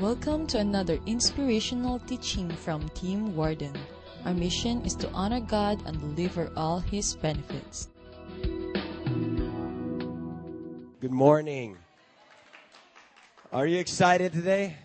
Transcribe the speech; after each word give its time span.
Welcome 0.00 0.48
to 0.48 0.56
another 0.56 0.96
inspirational 1.04 1.98
teaching 2.08 2.48
from 2.48 2.88
Team 2.96 3.36
Warden. 3.36 3.76
Our 4.24 4.32
mission 4.32 4.80
is 4.80 4.96
to 4.96 5.12
honor 5.12 5.44
God 5.44 5.76
and 5.84 6.00
deliver 6.00 6.48
all 6.56 6.80
His 6.80 7.20
benefits. 7.20 7.92
Good 11.04 11.12
morning. 11.12 11.76
Are 13.52 13.66
you 13.66 13.76
excited 13.76 14.32
today? 14.32 14.80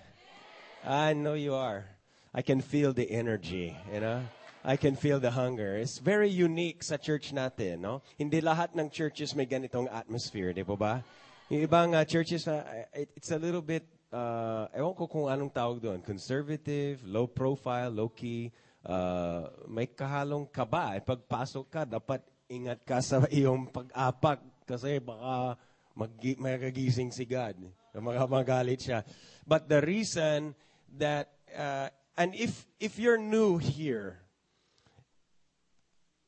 I 0.83 1.13
know 1.13 1.39
you 1.39 1.55
are. 1.55 1.87
I 2.33 2.41
can 2.41 2.59
feel 2.59 2.91
the 2.91 3.09
energy, 3.09 3.71
you 3.93 4.01
know? 4.01 4.19
I 4.65 4.75
can 4.75 4.97
feel 4.97 5.21
the 5.21 5.31
hunger. 5.31 5.77
It's 5.77 5.97
very 5.97 6.27
unique 6.27 6.83
sa 6.83 6.99
church 6.99 7.31
natin, 7.31 7.79
no? 7.79 8.03
Hindi 8.19 8.43
lahat 8.43 8.75
ng 8.75 8.91
churches 8.91 9.31
may 9.31 9.47
ganitong 9.47 9.87
atmosphere, 9.95 10.51
di 10.51 10.67
po 10.67 10.75
ba? 10.75 11.07
Yung 11.47 11.63
ibang 11.63 11.95
uh, 11.95 12.03
churches, 12.03 12.49
uh, 12.51 12.83
it, 12.91 13.15
it's 13.15 13.31
a 13.31 13.39
little 13.39 13.63
bit, 13.63 13.94
uh, 14.15 14.63
ewan 14.71 14.95
ko 14.95 15.03
kung 15.11 15.27
anong 15.27 15.51
tawag 15.51 15.83
doon, 15.83 15.99
conservative, 15.99 17.03
low 17.03 17.27
profile, 17.27 17.91
low 17.91 18.07
key, 18.07 18.49
uh, 18.87 19.51
may 19.67 19.91
kahalong 19.91 20.47
kaba. 20.47 20.95
Eh, 20.95 21.03
pagpasok 21.03 21.65
ka, 21.67 21.81
dapat 21.83 22.23
ingat 22.47 22.79
ka 22.87 23.03
sa 23.03 23.27
iyong 23.35 23.67
pag-apak 23.67 24.39
kasi 24.63 25.03
baka 25.03 25.59
mag 25.95 26.11
magagising 26.39 27.11
si 27.11 27.27
God. 27.27 27.59
Mga 27.95 28.27
magalit 28.27 28.79
siya. 28.83 28.99
But 29.47 29.71
the 29.71 29.79
reason 29.79 30.51
that, 30.99 31.31
uh, 31.55 31.87
and 32.19 32.35
if, 32.35 32.67
if 32.79 32.99
you're 32.99 33.19
new 33.19 33.55
here, 33.55 34.19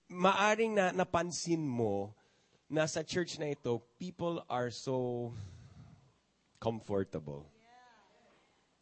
maaring 0.08 0.80
na 0.80 0.96
napansin 0.96 1.68
mo 1.68 2.16
na 2.72 2.88
sa 2.88 3.04
church 3.04 3.36
na 3.36 3.52
ito, 3.52 3.84
people 4.00 4.40
are 4.48 4.72
so 4.72 5.32
comfortable. 6.64 7.57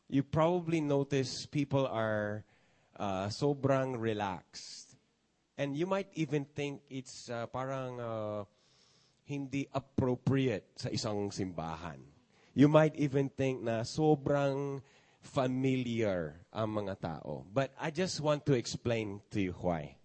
You 0.08 0.22
probably 0.24 0.82
notice 0.82 1.46
people 1.46 1.88
are 1.88 2.46
uh, 3.00 3.28
sobrang 3.28 4.00
relaxed. 4.00 4.96
And 5.58 5.76
you 5.76 5.88
might 5.88 6.10
even 6.14 6.46
think 6.46 6.82
it's 6.90 7.30
uh, 7.30 7.48
parang 7.48 8.00
uh, 8.00 8.44
hindi 9.26 9.68
appropriate 9.74 10.68
sa 10.76 10.90
isang 10.90 11.32
simbahan. 11.32 11.98
You 12.54 12.68
might 12.68 12.96
even 12.96 13.28
think 13.34 13.64
na 13.64 13.84
sobrang 13.84 14.80
familiar 15.26 16.38
ang 16.54 16.70
mga 16.78 16.96
tao. 17.02 17.44
But 17.50 17.74
I 17.82 17.90
just 17.90 18.22
want 18.22 18.46
to 18.46 18.54
explain 18.54 19.20
to 19.34 19.42
you 19.42 19.56
why. 19.58 19.98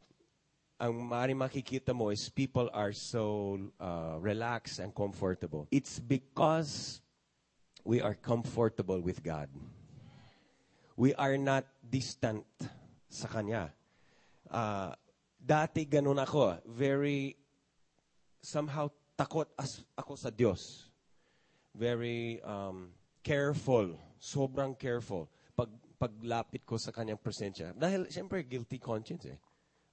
Ang 0.80 1.12
maaari 1.12 1.36
makikita 1.36 1.92
mo 1.92 2.08
is 2.08 2.32
people 2.32 2.72
are 2.72 2.96
so 2.96 3.58
uh, 3.76 4.16
relaxed 4.16 4.80
and 4.80 4.96
comfortable. 4.96 5.68
It's 5.68 6.00
because 6.00 7.04
we 7.84 8.00
are 8.00 8.16
comfortable 8.16 8.98
with 9.04 9.20
God. 9.20 9.52
We 11.00 11.16
are 11.16 11.40
not 11.40 11.64
distant 11.80 12.44
sa 13.08 13.24
Kanya. 13.24 13.72
Uh, 14.44 14.92
dati 15.40 15.88
ganun 15.88 16.20
ako. 16.20 16.60
Very, 16.68 17.40
somehow 18.44 18.92
takot 19.16 19.48
as, 19.56 19.80
ako 19.96 20.12
sa 20.20 20.28
Diyos. 20.28 20.92
Very 21.72 22.44
um, 22.44 22.92
careful. 23.24 23.96
Sobrang 24.20 24.76
careful. 24.76 25.32
Pag, 25.56 25.72
paglapit 25.96 26.68
ko 26.68 26.76
sa 26.76 26.92
Kanyang 26.92 27.16
presensya. 27.16 27.72
Dahil, 27.72 28.04
siyempre, 28.12 28.44
guilty 28.44 28.76
conscience 28.76 29.24
eh. 29.24 29.40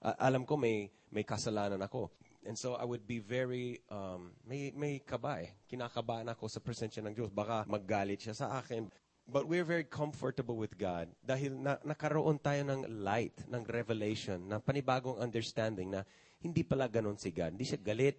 Uh, 0.03 0.11
alam 0.19 0.44
ko 0.44 0.59
may, 0.59 0.91
may 1.08 1.23
kasalanan 1.23 1.80
ako. 1.88 2.11
And 2.44 2.59
so 2.59 2.75
I 2.75 2.83
would 2.83 3.08
be 3.08 3.23
very, 3.23 3.80
um, 3.88 4.35
may, 4.44 4.75
may 4.75 5.00
kaba 5.00 5.39
eh. 5.39 5.55
Kinakabahan 5.72 6.28
ako 6.28 6.52
sa 6.52 6.59
presensya 6.59 7.00
ng 7.00 7.16
Diyos. 7.16 7.31
Baka 7.31 7.63
maggalit 7.63 8.28
siya 8.28 8.35
sa 8.35 8.59
akin. 8.59 8.91
But 9.28 9.44
we're 9.44 9.67
very 9.67 9.83
comfortable 9.83 10.56
with 10.56 10.80
God 10.80 11.11
dahil 11.20 11.59
na, 11.59 11.75
nakaroon 11.83 12.39
tayo 12.39 12.64
ng 12.64 13.03
light, 13.03 13.36
ng 13.52 13.59
revelation, 13.67 14.39
ng 14.47 14.64
panibagong 14.64 15.19
understanding 15.19 15.92
na 15.92 16.08
hindi 16.39 16.63
pala 16.63 16.88
ganun 16.88 17.19
si 17.19 17.35
God. 17.35 17.51
Hindi 17.51 17.68
siya 17.68 17.81
galit. 17.84 18.16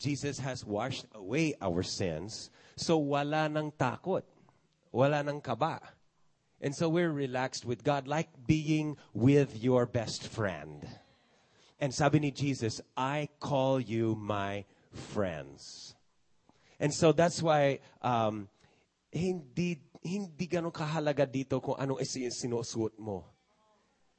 Jesus 0.00 0.40
has 0.40 0.64
washed 0.64 1.04
away 1.12 1.52
our 1.60 1.84
sins. 1.84 2.48
So 2.76 2.96
wala 2.96 3.52
nang 3.52 3.68
takot. 3.76 4.24
Wala 4.96 5.20
nang 5.20 5.44
kaba. 5.44 5.80
And 6.60 6.72
so 6.72 6.88
we're 6.88 7.12
relaxed 7.12 7.68
with 7.68 7.84
God 7.84 8.08
like 8.08 8.32
being 8.48 8.96
with 9.12 9.60
your 9.60 9.84
best 9.84 10.24
friend. 10.24 10.88
And 11.76 11.92
sabi 11.92 12.18
ni 12.20 12.32
Jesus, 12.32 12.80
I 12.96 13.28
call 13.40 13.76
you 13.80 14.16
my 14.16 14.64
friends. 15.12 15.92
And 16.80 16.92
so 16.92 17.12
that's 17.12 17.42
why 17.42 17.80
um, 18.00 18.48
hindi 19.12 19.80
hindi 20.02 20.46
ganun 20.46 20.72
kahalaga 20.72 21.24
dito 21.24 21.60
kung 21.62 21.76
anong 21.78 22.02
sinusuot 22.04 22.98
mo 22.98 23.24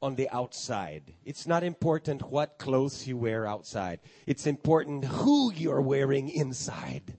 on 0.02 0.16
the 0.16 0.30
outside. 0.30 1.14
It's 1.26 1.48
not 1.48 1.64
important 1.64 2.30
what 2.30 2.58
clothes 2.58 3.08
you 3.08 3.18
wear 3.18 3.48
outside. 3.48 4.00
It's 4.26 4.46
important 4.46 5.06
who 5.06 5.52
you're 5.54 5.82
wearing 5.82 6.30
inside. 6.30 7.18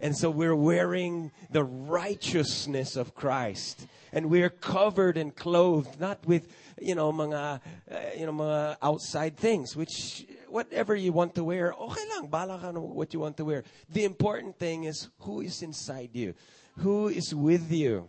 And 0.00 0.16
so 0.16 0.30
we're 0.30 0.56
wearing 0.56 1.32
the 1.50 1.64
righteousness 1.64 2.96
of 2.96 3.14
Christ. 3.14 3.86
And 4.12 4.30
we're 4.30 4.50
covered 4.50 5.16
and 5.16 5.34
clothed, 5.34 6.00
not 6.00 6.26
with, 6.26 6.46
you 6.80 6.94
know, 6.94 7.12
mga, 7.12 7.60
uh, 7.90 7.96
you 8.16 8.26
know, 8.26 8.32
mga 8.32 8.76
outside 8.82 9.36
things, 9.36 9.76
which, 9.76 10.26
whatever 10.50 10.94
you 10.94 11.12
want 11.12 11.34
to 11.34 11.44
wear, 11.44 11.72
okay 11.72 12.04
lang, 12.14 12.26
bala 12.26 12.58
ka 12.58 12.72
what 12.74 13.14
you 13.14 13.20
want 13.20 13.36
to 13.38 13.44
wear. 13.44 13.64
The 13.88 14.04
important 14.04 14.58
thing 14.58 14.84
is 14.84 15.08
who 15.20 15.40
is 15.40 15.62
inside 15.62 16.10
you. 16.12 16.34
Who 16.78 17.08
is 17.08 17.34
with 17.34 17.70
you. 17.70 18.08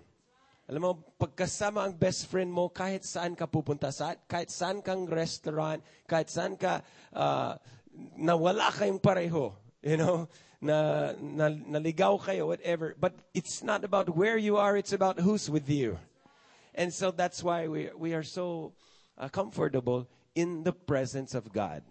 Alam 0.69 0.81
mo, 0.81 0.91
pagkasama 1.19 1.83
ang 1.83 1.93
best 1.99 2.31
friend 2.31 2.47
mo, 2.47 2.71
kahit 2.71 3.03
saan 3.03 3.35
ka 3.35 3.43
pupunta, 3.43 3.91
sa, 3.91 4.15
kahit 4.29 4.47
saan 4.47 4.79
kang 4.79 5.03
restaurant, 5.03 5.83
kahit 6.07 6.31
saan 6.31 6.55
ka, 6.55 6.79
uh, 7.11 7.59
na 8.15 8.39
wala 8.39 8.71
kayong 8.71 9.01
pareho, 9.03 9.51
you 9.83 9.99
know, 9.99 10.31
na, 10.63 11.11
na 11.19 11.51
naligaw 11.51 12.15
kayo, 12.21 12.47
whatever. 12.47 12.95
But 12.95 13.19
it's 13.33 13.59
not 13.59 13.83
about 13.83 14.15
where 14.15 14.37
you 14.37 14.55
are, 14.55 14.77
it's 14.77 14.93
about 14.93 15.19
who's 15.19 15.49
with 15.49 15.67
you. 15.67 15.99
And 16.73 16.93
so 16.93 17.11
that's 17.11 17.43
why 17.43 17.67
we, 17.67 17.89
we 17.97 18.13
are 18.13 18.23
so 18.23 18.71
uh, 19.17 19.27
comfortable 19.27 20.07
in 20.35 20.63
the 20.63 20.71
presence 20.71 21.35
of 21.35 21.51
God. 21.51 21.83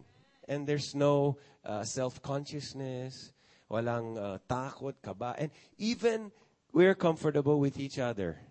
And 0.50 0.66
there's 0.66 0.98
no 0.98 1.38
uh, 1.62 1.86
self-consciousness, 1.86 3.30
walang 3.70 4.18
uh, 4.18 4.42
takot, 4.50 4.98
kaba. 4.98 5.38
And 5.38 5.54
even 5.78 6.34
we're 6.74 6.98
comfortable 6.98 7.62
with 7.62 7.78
each 7.78 8.02
other. 8.02 8.42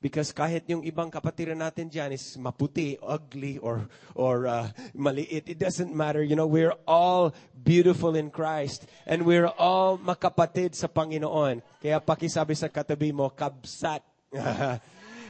Because 0.00 0.32
kahit 0.32 0.64
yung 0.70 0.86
ibang 0.86 1.10
kapatiran 1.10 1.60
natin 1.60 1.90
dyan 1.90 2.14
is 2.14 2.38
maputi, 2.38 2.96
ugly, 3.02 3.58
or, 3.58 3.84
or 4.14 4.46
uh, 4.46 4.70
maliit, 4.96 5.50
it 5.50 5.58
doesn't 5.58 5.92
matter. 5.92 6.22
You 6.22 6.38
know, 6.38 6.46
we're 6.46 6.72
all 6.86 7.34
beautiful 7.52 8.14
in 8.14 8.30
Christ. 8.30 8.86
And 9.04 9.26
we're 9.26 9.50
all 9.58 9.98
makapatid 9.98 10.78
sa 10.78 10.86
Panginoon. 10.86 11.60
Kaya 11.82 12.00
pakisabi 12.00 12.56
sa 12.56 12.72
katabi 12.72 13.12
mo, 13.12 13.28
kabsat. 13.28 14.00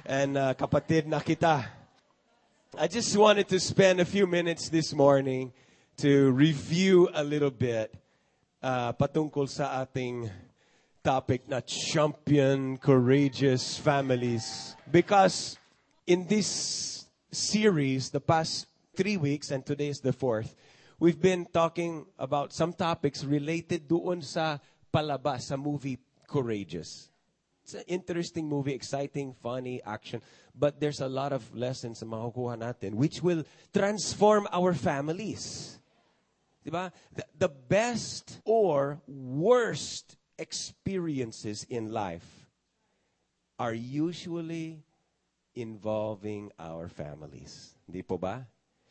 and 0.06 0.36
uh, 0.36 0.54
kapatid 0.54 1.06
na 1.06 1.20
kita. 1.20 1.66
I 2.78 2.86
just 2.86 3.10
wanted 3.16 3.48
to 3.48 3.58
spend 3.58 3.98
a 3.98 4.04
few 4.04 4.26
minutes 4.26 4.68
this 4.68 4.92
morning 4.94 5.52
to 6.00 6.30
review 6.32 7.10
a 7.12 7.22
little 7.22 7.52
bit 7.52 7.92
uh, 8.64 8.88
patungkol 8.96 9.44
sa 9.44 9.84
ating 9.84 10.32
topic 11.04 11.44
na 11.44 11.60
champion 11.60 12.80
courageous 12.80 13.76
families. 13.76 14.76
Because 14.88 15.60
in 16.08 16.24
this 16.24 17.04
series 17.28 18.08
the 18.08 18.20
past 18.20 18.64
three 18.96 19.20
weeks 19.20 19.52
and 19.52 19.60
today 19.60 19.92
is 19.92 20.00
the 20.00 20.12
fourth 20.12 20.56
we've 20.96 21.20
been 21.20 21.44
talking 21.52 22.08
about 22.18 22.52
some 22.52 22.72
topics 22.72 23.22
related 23.22 23.84
doon 23.84 24.24
sa 24.24 24.56
palabas 24.88 25.52
sa 25.52 25.56
movie 25.60 26.00
courageous. 26.24 27.12
It's 27.62 27.76
an 27.76 27.84
interesting 27.86 28.48
movie 28.48 28.72
exciting 28.72 29.36
funny 29.36 29.84
action. 29.84 30.24
But 30.56 30.80
there's 30.80 31.04
a 31.04 31.08
lot 31.12 31.36
of 31.36 31.44
lessons 31.54 32.00
makukuha 32.00 32.56
natin 32.56 32.96
which 32.96 33.20
will 33.20 33.44
transform 33.72 34.48
our 34.48 34.72
families 34.72 35.79
diba 36.64 36.92
the, 37.14 37.24
the 37.36 37.48
best 37.48 38.40
or 38.44 39.00
worst 39.08 40.16
experiences 40.38 41.64
in 41.68 41.92
life 41.92 42.48
are 43.60 43.76
usually 43.76 44.80
involving 45.52 46.48
our 46.56 46.88
families. 46.88 47.76
Hindi 47.84 48.00
po 48.00 48.16
ba? 48.16 48.48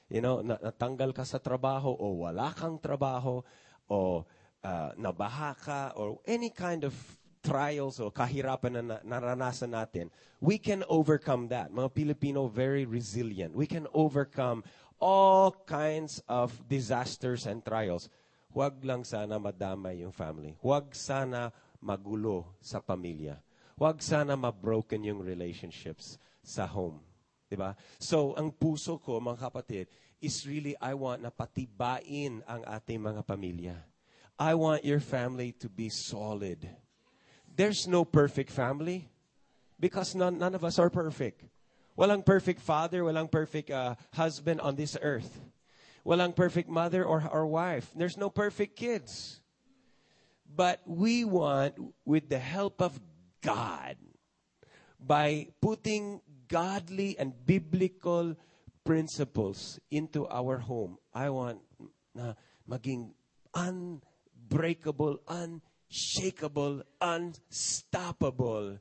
You 0.09 0.21
know, 0.21 0.41
natanggal 0.45 1.13
ka 1.13 1.25
sa 1.25 1.41
trabaho 1.41 1.93
o 1.93 2.25
wala 2.25 2.53
kang 2.53 2.77
trabaho 2.77 3.41
o 3.89 4.25
uh, 4.61 4.91
nabaha 4.97 5.57
ka 5.57 5.81
or 5.97 6.21
any 6.25 6.53
kind 6.53 6.85
of 6.85 6.93
trials 7.41 7.99
or 7.99 8.11
kahirapan 8.11 8.83
na 8.83 8.97
naranasan 9.01 9.71
natin, 9.71 10.11
we 10.43 10.57
can 10.59 10.83
overcome 10.91 11.47
that. 11.47 11.71
Mga 11.71 11.89
Pilipino, 11.93 12.47
very 12.47 12.83
resilient. 12.85 13.55
We 13.55 13.65
can 13.65 13.87
overcome 13.93 14.63
all 14.99 15.55
kinds 15.65 16.21
of 16.27 16.51
disasters 16.67 17.47
and 17.47 17.63
trials 17.63 18.09
Huwag 18.49 18.81
lang 18.81 19.05
sana 19.05 19.37
madamay 19.37 20.01
yung 20.01 20.13
family. 20.13 20.57
Huwag 20.57 20.97
sana 20.97 21.53
magulo 21.77 22.57
sa 22.57 22.81
pamilya. 22.81 23.37
Huwag 23.77 24.01
sana 24.01 24.33
ma-broken 24.33 25.05
yung 25.05 25.21
relationships 25.21 26.17
sa 26.41 26.65
home. 26.65 26.97
Diba? 27.45 27.77
So, 28.01 28.33
ang 28.33 28.49
puso 28.49 28.97
ko, 28.97 29.21
mga 29.21 29.49
kapatid, 29.49 29.85
is 30.17 30.43
really, 30.49 30.73
I 30.81 30.97
want 30.97 31.21
na 31.21 31.29
patibain 31.29 32.41
ang 32.49 32.61
ating 32.65 32.99
mga 32.99 33.21
pamilya. 33.23 33.77
I 34.35 34.57
want 34.57 34.81
your 34.81 34.99
family 34.99 35.53
to 35.61 35.69
be 35.69 35.93
solid. 35.93 36.65
There's 37.45 37.85
no 37.85 38.03
perfect 38.03 38.49
family 38.49 39.07
because 39.77 40.17
none, 40.17 40.41
none 40.41 40.57
of 40.57 40.65
us 40.65 40.81
are 40.81 40.89
perfect. 40.89 41.45
Walang 41.99 42.23
perfect 42.23 42.63
father, 42.63 43.03
walang 43.03 43.27
perfect 43.27 43.67
uh, 43.67 43.99
husband 44.15 44.63
on 44.63 44.79
this 44.79 44.95
earth. 45.03 45.43
Walang 46.07 46.31
perfect 46.31 46.71
mother 46.71 47.03
or, 47.03 47.27
or 47.27 47.43
wife. 47.45 47.91
There's 47.93 48.15
no 48.15 48.29
perfect 48.29 48.79
kids. 48.79 49.41
But 50.47 50.79
we 50.87 51.27
want, 51.27 51.75
with 52.05 52.29
the 52.29 52.39
help 52.39 52.81
of 52.81 52.95
God, 53.43 53.97
by 54.95 55.51
putting 55.59 56.21
godly 56.47 57.19
and 57.19 57.35
biblical 57.45 58.39
principles 58.87 59.77
into 59.91 60.25
our 60.31 60.57
home, 60.57 60.97
I 61.13 61.29
want 61.35 61.59
na 62.15 62.39
maging 62.63 63.11
unbreakable, 63.51 65.19
unshakable, 65.27 66.87
unstoppable 67.03 68.79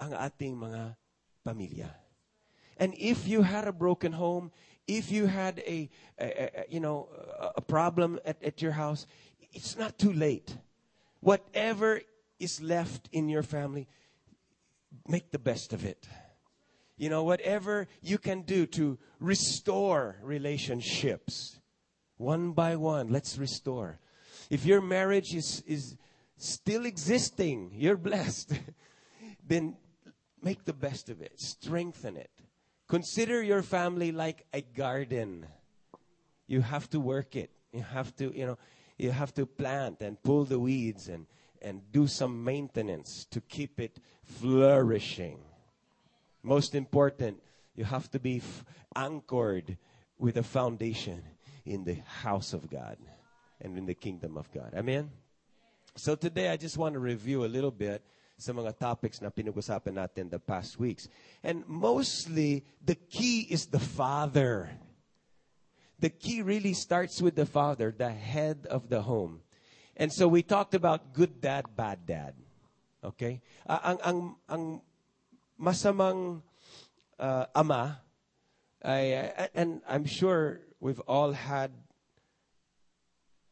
ang 0.00 0.12
ating 0.18 0.56
mga 0.56 0.96
pamilya. 1.46 1.90
And 2.76 2.94
if 2.98 3.28
you 3.28 3.42
had 3.42 3.66
a 3.68 3.72
broken 3.72 4.12
home, 4.12 4.50
if 4.86 5.10
you 5.10 5.26
had 5.26 5.58
a, 5.60 5.90
a, 6.18 6.24
a 6.24 6.64
you 6.68 6.80
know 6.80 7.08
a 7.56 7.60
problem 7.60 8.18
at, 8.24 8.42
at 8.42 8.62
your 8.62 8.72
house, 8.72 9.06
it's 9.52 9.76
not 9.76 9.98
too 9.98 10.12
late. 10.12 10.56
Whatever 11.20 12.00
is 12.38 12.60
left 12.60 13.08
in 13.12 13.28
your 13.28 13.42
family, 13.42 13.86
make 15.06 15.30
the 15.30 15.38
best 15.38 15.72
of 15.72 15.84
it. 15.84 16.08
You 16.96 17.08
know, 17.08 17.24
whatever 17.24 17.88
you 18.00 18.18
can 18.18 18.42
do 18.42 18.66
to 18.66 18.98
restore 19.18 20.16
relationships, 20.22 21.58
one 22.16 22.52
by 22.52 22.76
one, 22.76 23.08
let's 23.08 23.38
restore. 23.38 23.98
If 24.50 24.64
your 24.64 24.80
marriage 24.80 25.34
is, 25.34 25.62
is 25.66 25.96
still 26.36 26.84
existing, 26.84 27.72
you're 27.74 27.96
blessed, 27.96 28.52
then 29.46 29.76
make 30.42 30.64
the 30.64 30.72
best 30.72 31.08
of 31.08 31.20
it, 31.20 31.40
strengthen 31.40 32.16
it. 32.16 32.30
Consider 32.88 33.42
your 33.42 33.62
family 33.62 34.12
like 34.12 34.44
a 34.52 34.60
garden. 34.60 35.46
You 36.46 36.60
have 36.60 36.90
to 36.90 37.00
work 37.00 37.36
it. 37.36 37.50
You 37.72 37.82
have 37.82 38.14
to, 38.16 38.36
you 38.36 38.46
know, 38.46 38.58
you 38.98 39.10
have 39.10 39.32
to 39.34 39.46
plant 39.46 40.00
and 40.00 40.22
pull 40.22 40.44
the 40.44 40.58
weeds 40.58 41.08
and, 41.08 41.26
and 41.62 41.80
do 41.90 42.06
some 42.06 42.44
maintenance 42.44 43.24
to 43.30 43.40
keep 43.40 43.80
it 43.80 43.98
flourishing. 44.24 45.38
Most 46.42 46.74
important, 46.74 47.40
you 47.74 47.84
have 47.84 48.10
to 48.10 48.18
be 48.18 48.38
f- 48.38 48.64
anchored 48.94 49.78
with 50.18 50.36
a 50.36 50.42
foundation 50.42 51.22
in 51.64 51.84
the 51.84 51.96
house 52.22 52.52
of 52.52 52.68
God 52.68 52.98
and 53.60 53.78
in 53.78 53.86
the 53.86 53.94
kingdom 53.94 54.36
of 54.36 54.52
God. 54.52 54.74
Amen? 54.76 55.10
So 55.96 56.14
today, 56.14 56.48
I 56.48 56.56
just 56.56 56.76
want 56.76 56.94
to 56.94 56.98
review 56.98 57.44
a 57.44 57.46
little 57.46 57.70
bit 57.70 58.04
sa 58.42 58.50
mga 58.50 58.74
topics 58.74 59.22
na 59.22 59.30
pinag-usapan 59.30 59.94
natin 59.94 60.26
the 60.26 60.42
past 60.42 60.74
weeks. 60.82 61.06
And 61.46 61.62
mostly, 61.70 62.66
the 62.82 62.98
key 62.98 63.46
is 63.46 63.70
the 63.70 63.78
Father. 63.78 64.74
The 66.02 66.10
key 66.10 66.42
really 66.42 66.74
starts 66.74 67.22
with 67.22 67.38
the 67.38 67.46
Father, 67.46 67.94
the 67.94 68.10
head 68.10 68.66
of 68.66 68.90
the 68.90 69.06
home. 69.06 69.46
And 69.96 70.10
so 70.10 70.26
we 70.26 70.42
talked 70.42 70.74
about 70.74 71.14
good 71.14 71.40
dad, 71.40 71.70
bad 71.76 72.02
dad. 72.02 72.34
Okay? 73.04 73.40
Uh, 73.62 73.78
ang, 73.94 73.98
ang, 74.02 74.18
ang 74.50 74.64
masamang 75.54 76.42
uh, 77.22 77.46
ama, 77.54 78.02
I, 78.82 79.30
and 79.54 79.80
I'm 79.86 80.04
sure 80.04 80.60
we've 80.80 80.98
all 81.06 81.30
had 81.30 81.70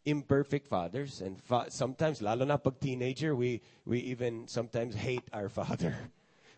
imperfect 0.04 0.66
fathers 0.66 1.20
and 1.20 1.40
fa- 1.42 1.70
sometimes 1.70 2.22
lalo 2.22 2.44
na 2.44 2.56
pag 2.56 2.80
teenager 2.80 3.34
we 3.34 3.60
we 3.84 4.00
even 4.00 4.48
sometimes 4.48 4.94
hate 4.94 5.24
our 5.32 5.48
father. 5.48 5.96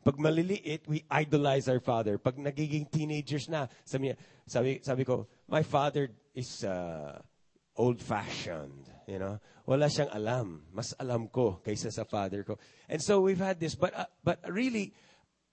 Pag 0.02 0.18
maliliit 0.18 0.82
we 0.90 1.04
idolize 1.10 1.68
our 1.70 1.78
father. 1.78 2.18
Pag 2.18 2.34
nagiging 2.34 2.90
teenagers 2.90 3.48
na 3.48 3.70
sabi 3.86 4.10
sabi 4.50 4.82
sabi 4.82 5.04
ko 5.06 5.30
my 5.46 5.62
father 5.62 6.10
is 6.34 6.64
uh, 6.66 7.22
old 7.78 8.02
fashioned 8.02 8.90
you 9.06 9.18
know? 9.18 9.38
Wala 9.66 9.86
siyang 9.86 10.10
alam. 10.14 10.62
Mas 10.72 10.94
alam 10.98 11.28
ko 11.28 11.60
kaysa 11.64 11.92
sa 11.92 12.04
father 12.04 12.42
ko. 12.42 12.58
And 12.88 13.02
so 13.02 13.20
we've 13.20 13.38
had 13.38 13.60
this 13.60 13.74
but 13.74 13.94
uh, 13.94 14.10
but 14.24 14.42
really 14.48 14.92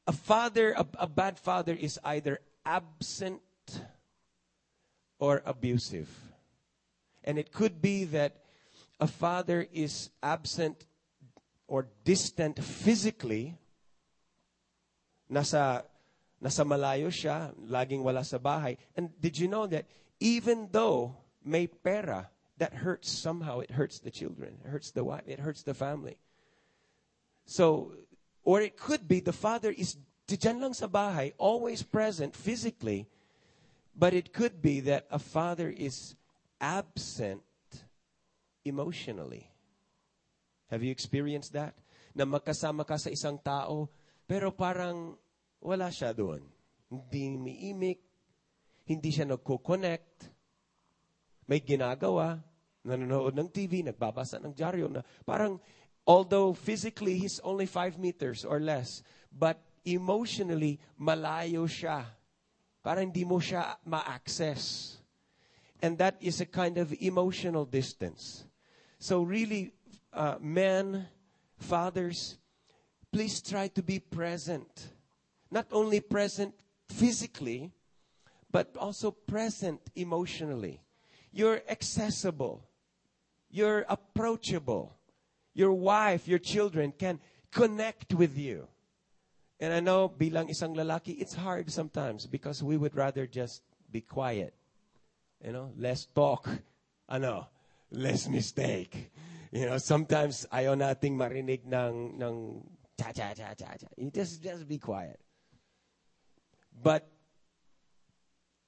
a 0.07 0.11
father, 0.11 0.73
a, 0.73 0.85
a 0.97 1.07
bad 1.07 1.37
father 1.37 1.73
is 1.73 1.99
either 2.03 2.39
absent 2.65 3.41
or 5.19 5.41
abusive. 5.45 6.09
And 7.23 7.37
it 7.37 7.51
could 7.51 7.81
be 7.81 8.05
that 8.05 8.37
a 8.99 9.07
father 9.07 9.67
is 9.71 10.09
absent 10.21 10.85
or 11.67 11.87
distant 12.03 12.63
physically, 12.63 13.57
nasa, 15.31 15.83
nasa 16.43 16.65
malayo 16.65 17.07
siya, 17.07 17.53
laging 17.67 18.01
wala 18.03 18.23
sa 18.23 18.37
bahay. 18.37 18.77
And 18.95 19.09
did 19.21 19.37
you 19.37 19.47
know 19.47 19.67
that 19.67 19.85
even 20.19 20.69
though 20.71 21.15
may 21.43 21.67
pera, 21.67 22.29
that 22.57 22.73
hurts 22.73 23.09
somehow, 23.09 23.59
it 23.59 23.71
hurts 23.71 23.99
the 23.99 24.11
children, 24.11 24.57
it 24.65 24.69
hurts 24.69 24.91
the 24.91 25.03
wife, 25.03 25.23
it 25.27 25.39
hurts 25.39 25.63
the 25.63 25.73
family. 25.73 26.17
So 27.45 27.93
or 28.43 28.61
it 28.61 28.77
could 28.77 29.07
be 29.07 29.19
the 29.19 29.33
father 29.33 29.71
is 29.71 29.97
dyan 30.27 30.61
lang 30.61 30.73
sa 30.73 30.87
bahay, 30.87 31.33
always 31.37 31.83
present 31.83 32.35
physically, 32.35 33.07
but 33.95 34.13
it 34.13 34.33
could 34.33 34.61
be 34.61 34.79
that 34.81 35.07
a 35.11 35.19
father 35.19 35.69
is 35.69 36.15
absent 36.61 37.41
emotionally. 38.67 39.47
Have 40.69 40.85
you 40.85 40.93
experienced 40.93 41.55
that? 41.57 41.73
Na 42.13 42.27
magkasama 42.27 42.85
ka 42.85 42.99
sa 42.99 43.09
isang 43.09 43.39
tao, 43.41 43.89
pero 44.29 44.53
parang 44.53 45.17
wala 45.63 45.89
siya 45.89 46.13
doon. 46.13 46.45
Hindi 46.91 47.33
umiimik, 47.33 47.99
hindi 48.85 49.09
siya 49.09 49.25
nagko-connect, 49.25 50.29
may 51.49 51.63
ginagawa, 51.65 52.37
nanonood 52.85 53.33
ng 53.33 53.49
TV, 53.49 53.81
nagbabasa 53.81 54.37
ng 54.37 54.53
dyaryo 54.53 54.89
na 54.89 55.01
parang 55.25 55.57
Although 56.09 56.57
physically 56.57 57.21
he's 57.21 57.37
only 57.45 57.69
five 57.69 58.01
meters 58.01 58.41
or 58.41 58.57
less, 58.57 59.05
but 59.29 59.61
emotionally, 59.85 60.81
malayo 60.97 61.69
siya. 61.69 62.01
Para 62.81 63.05
hindi 63.05 63.21
mo 63.21 63.37
siya 63.37 63.77
ma-access. 63.85 64.97
And 65.81 65.97
that 65.97 66.17
is 66.19 66.41
a 66.41 66.45
kind 66.45 66.77
of 66.77 66.93
emotional 66.99 67.65
distance. 67.65 68.45
So 68.99 69.21
really, 69.21 69.71
uh, 70.13 70.35
men, 70.41 71.07
fathers, 71.57 72.37
please 73.11 73.41
try 73.41 73.69
to 73.69 73.81
be 73.81 73.99
present. 73.99 74.89
Not 75.51 75.67
only 75.71 75.99
present 75.99 76.53
physically, 76.89 77.71
but 78.51 78.75
also 78.77 79.11
present 79.11 79.79
emotionally. 79.95 80.81
You're 81.31 81.61
accessible. 81.69 82.67
You're 83.49 83.85
approachable 83.87 84.99
your 85.59 85.73
wife, 85.73 86.27
your 86.27 86.39
children 86.39 86.93
can 86.97 87.19
connect 87.51 88.13
with 88.13 88.37
you. 88.37 88.67
And 89.59 89.73
I 89.73 89.81
know 89.81 90.07
bilang 90.07 90.47
isang 90.47 90.71
lalaki, 90.71 91.19
it's 91.19 91.35
hard 91.35 91.69
sometimes 91.69 92.25
because 92.25 92.63
we 92.63 92.77
would 92.77 92.95
rather 92.95 93.27
just 93.27 93.61
be 93.91 93.99
quiet. 93.99 94.53
You 95.43 95.51
know, 95.51 95.71
less 95.77 96.05
talk. 96.05 96.47
I 96.47 96.59
Ano, 97.15 97.47
less 97.89 98.27
mistake. 98.29 99.11
You 99.51 99.65
know, 99.65 99.79
sometimes 99.81 100.45
ayaw 100.53 100.77
nating 100.77 101.17
marinig 101.17 101.65
ng, 101.65 102.21
ng 102.21 102.35
cha 102.93 103.09
cha 103.09 103.33
cha 103.33 103.57
cha 103.57 103.73
cha. 103.73 103.87
Just, 104.13 104.43
just 104.43 104.67
be 104.69 104.77
quiet. 104.77 105.17
But 106.69 107.09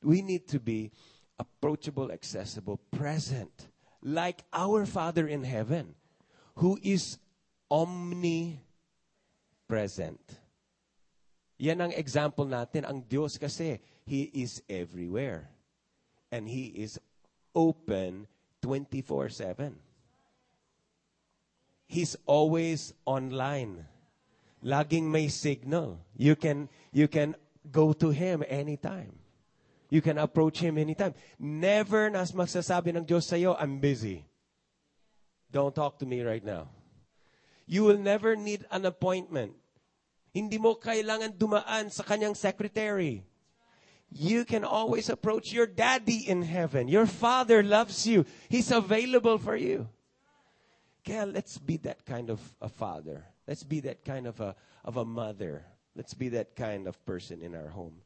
we 0.02 0.24
need 0.26 0.48
to 0.50 0.60
be 0.60 0.90
approachable, 1.38 2.12
accessible, 2.12 2.82
present, 2.90 3.70
like 4.02 4.42
our 4.52 4.88
Father 4.88 5.28
in 5.28 5.44
heaven 5.44 5.94
who 6.56 6.80
is 6.82 7.20
omnipresent. 7.70 8.58
Yan 11.62 11.82
ang 11.82 11.94
example 11.94 12.50
natin. 12.50 12.90
Ang 12.90 13.06
Diyos 13.06 13.38
kasi, 13.38 13.78
He 14.02 14.34
is 14.34 14.66
everywhere. 14.66 15.51
And 16.32 16.48
He 16.48 16.72
is 16.72 17.00
open 17.54 18.28
24-7. 18.64 19.74
He's 21.88 22.16
always 22.26 22.94
online. 23.06 23.86
Laging 24.64 25.12
may 25.12 25.28
signal. 25.28 26.00
You 26.16 26.36
can, 26.36 26.70
you 26.94 27.08
can 27.08 27.36
go 27.70 27.92
to 27.94 28.10
Him 28.10 28.44
anytime. 28.48 29.12
You 29.92 30.00
can 30.00 30.18
approach 30.18 30.60
Him 30.64 30.78
anytime. 30.78 31.14
Never 31.38 32.10
nas 32.10 32.32
magsasabi 32.32 32.96
ng 32.96 33.04
Diyos 33.04 33.28
sa'yo, 33.28 33.60
I'm 33.60 33.84
busy. 33.84 34.24
Don't 35.52 35.76
talk 35.76 36.00
to 36.00 36.08
me 36.08 36.24
right 36.24 36.44
now. 36.44 36.72
You 37.68 37.84
will 37.84 38.00
never 38.00 38.40
need 38.40 38.64
an 38.72 38.88
appointment. 38.88 39.52
Hindi 40.32 40.56
mo 40.56 40.80
kailangan 40.80 41.36
dumaan 41.36 41.92
sa 41.92 42.08
kanyang 42.08 42.40
secretary. 42.40 43.28
You 44.12 44.44
can 44.44 44.64
always 44.64 45.08
approach 45.08 45.54
your 45.54 45.66
daddy 45.66 46.28
in 46.28 46.44
heaven. 46.44 46.88
Your 46.88 47.06
father 47.06 47.64
loves 47.64 48.06
you. 48.06 48.26
He's 48.50 48.70
available 48.72 49.38
for 49.38 49.56
you. 49.56 49.88
Kaya 51.08 51.26
let's 51.26 51.58
be 51.58 51.78
that 51.88 52.06
kind 52.06 52.30
of 52.30 52.40
a 52.62 52.68
father. 52.68 53.26
Let's 53.48 53.64
be 53.64 53.80
that 53.82 54.04
kind 54.04 54.28
of 54.28 54.40
a, 54.40 54.56
of 54.84 54.98
a 54.98 55.06
mother. 55.06 55.66
Let's 55.96 56.14
be 56.14 56.30
that 56.30 56.56
kind 56.56 56.88
of 56.88 57.00
person 57.06 57.42
in 57.42 57.56
our 57.56 57.70
home. 57.70 58.04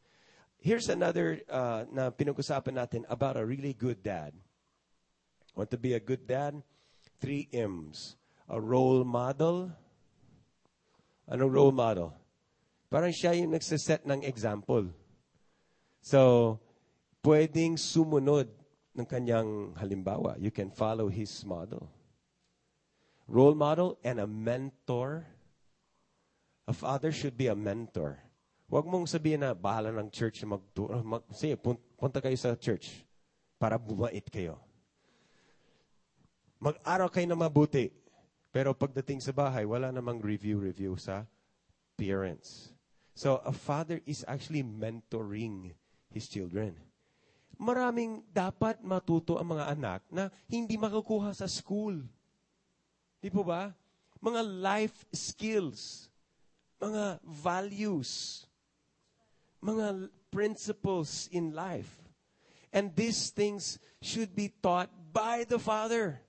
Here's 0.61 0.89
another 0.89 1.41
uh, 1.49 1.85
na 1.91 2.09
pinag-usapan 2.09 2.73
natin 2.73 3.01
about 3.09 3.37
a 3.37 3.45
really 3.45 3.73
good 3.73 4.01
dad. 4.01 4.33
Want 5.53 5.69
to 5.71 5.77
be 5.77 5.93
a 5.93 5.99
good 5.99 6.25
dad? 6.25 6.61
Three 7.19 7.49
M's. 7.51 8.15
A 8.49 8.61
role 8.61 9.03
model. 9.03 9.73
Anong 11.29 11.51
role 11.51 11.73
model? 11.73 12.13
Parang 12.89 13.09
siya 13.09 13.33
yung 13.33 13.53
nagsaset 13.53 14.05
ng 14.05 14.21
example. 14.21 14.89
So, 16.05 16.61
pwedeng 17.25 17.81
sumunod 17.81 18.45
ng 18.93 19.07
kanyang 19.09 19.73
halimbawa. 19.73 20.37
You 20.37 20.53
can 20.53 20.69
follow 20.69 21.09
his 21.09 21.33
model. 21.41 21.89
Role 23.25 23.57
model 23.57 23.97
and 24.05 24.21
a 24.21 24.29
mentor. 24.29 25.25
A 26.69 26.73
father 26.77 27.09
should 27.09 27.33
be 27.33 27.49
a 27.49 27.57
mentor. 27.57 28.21
Huwag 28.69 28.85
mong 28.85 29.09
sabihin 29.09 29.41
na 29.41 29.57
bahala 29.57 29.89
ng 29.97 30.13
church 30.13 30.45
magturo. 30.45 31.01
Mag, 31.01 31.25
sige, 31.33 31.57
punta 31.97 32.21
kayo 32.21 32.37
sa 32.37 32.53
church 32.53 33.01
para 33.57 33.81
bumait 33.81 34.29
kayo. 34.29 34.61
Mag-araw 36.61 37.09
kayo 37.09 37.25
na 37.25 37.37
mabuti. 37.37 37.89
Pero 38.53 38.77
pagdating 38.77 39.25
sa 39.25 39.33
bahay, 39.33 39.65
wala 39.65 39.89
namang 39.89 40.21
review-review 40.21 41.01
sa 41.01 41.25
parents. 41.97 42.69
So, 43.17 43.41
a 43.41 43.49
father 43.49 44.05
is 44.05 44.21
actually 44.29 44.61
mentoring 44.61 45.73
his 46.15 46.31
children. 46.31 46.71
Maraming 47.59 48.23
dapat 48.31 48.79
matuto 48.79 49.35
ang 49.35 49.59
mga 49.59 49.65
anak 49.75 50.01
na 50.07 50.31
hindi 50.47 50.79
makukuha 50.79 51.35
sa 51.35 51.47
school. 51.51 51.99
Di 53.19 53.27
po 53.27 53.43
ba? 53.43 53.75
Mga 54.23 54.41
life 54.63 55.03
skills, 55.11 56.07
mga 56.79 57.19
values, 57.23 58.43
mga 59.59 60.07
principles 60.31 61.27
in 61.35 61.51
life. 61.51 61.91
And 62.71 62.91
these 62.95 63.31
things 63.31 63.79
should 64.03 64.35
be 64.35 64.51
taught 64.63 64.91
by 65.11 65.47
the 65.47 65.59
Father. 65.59 66.19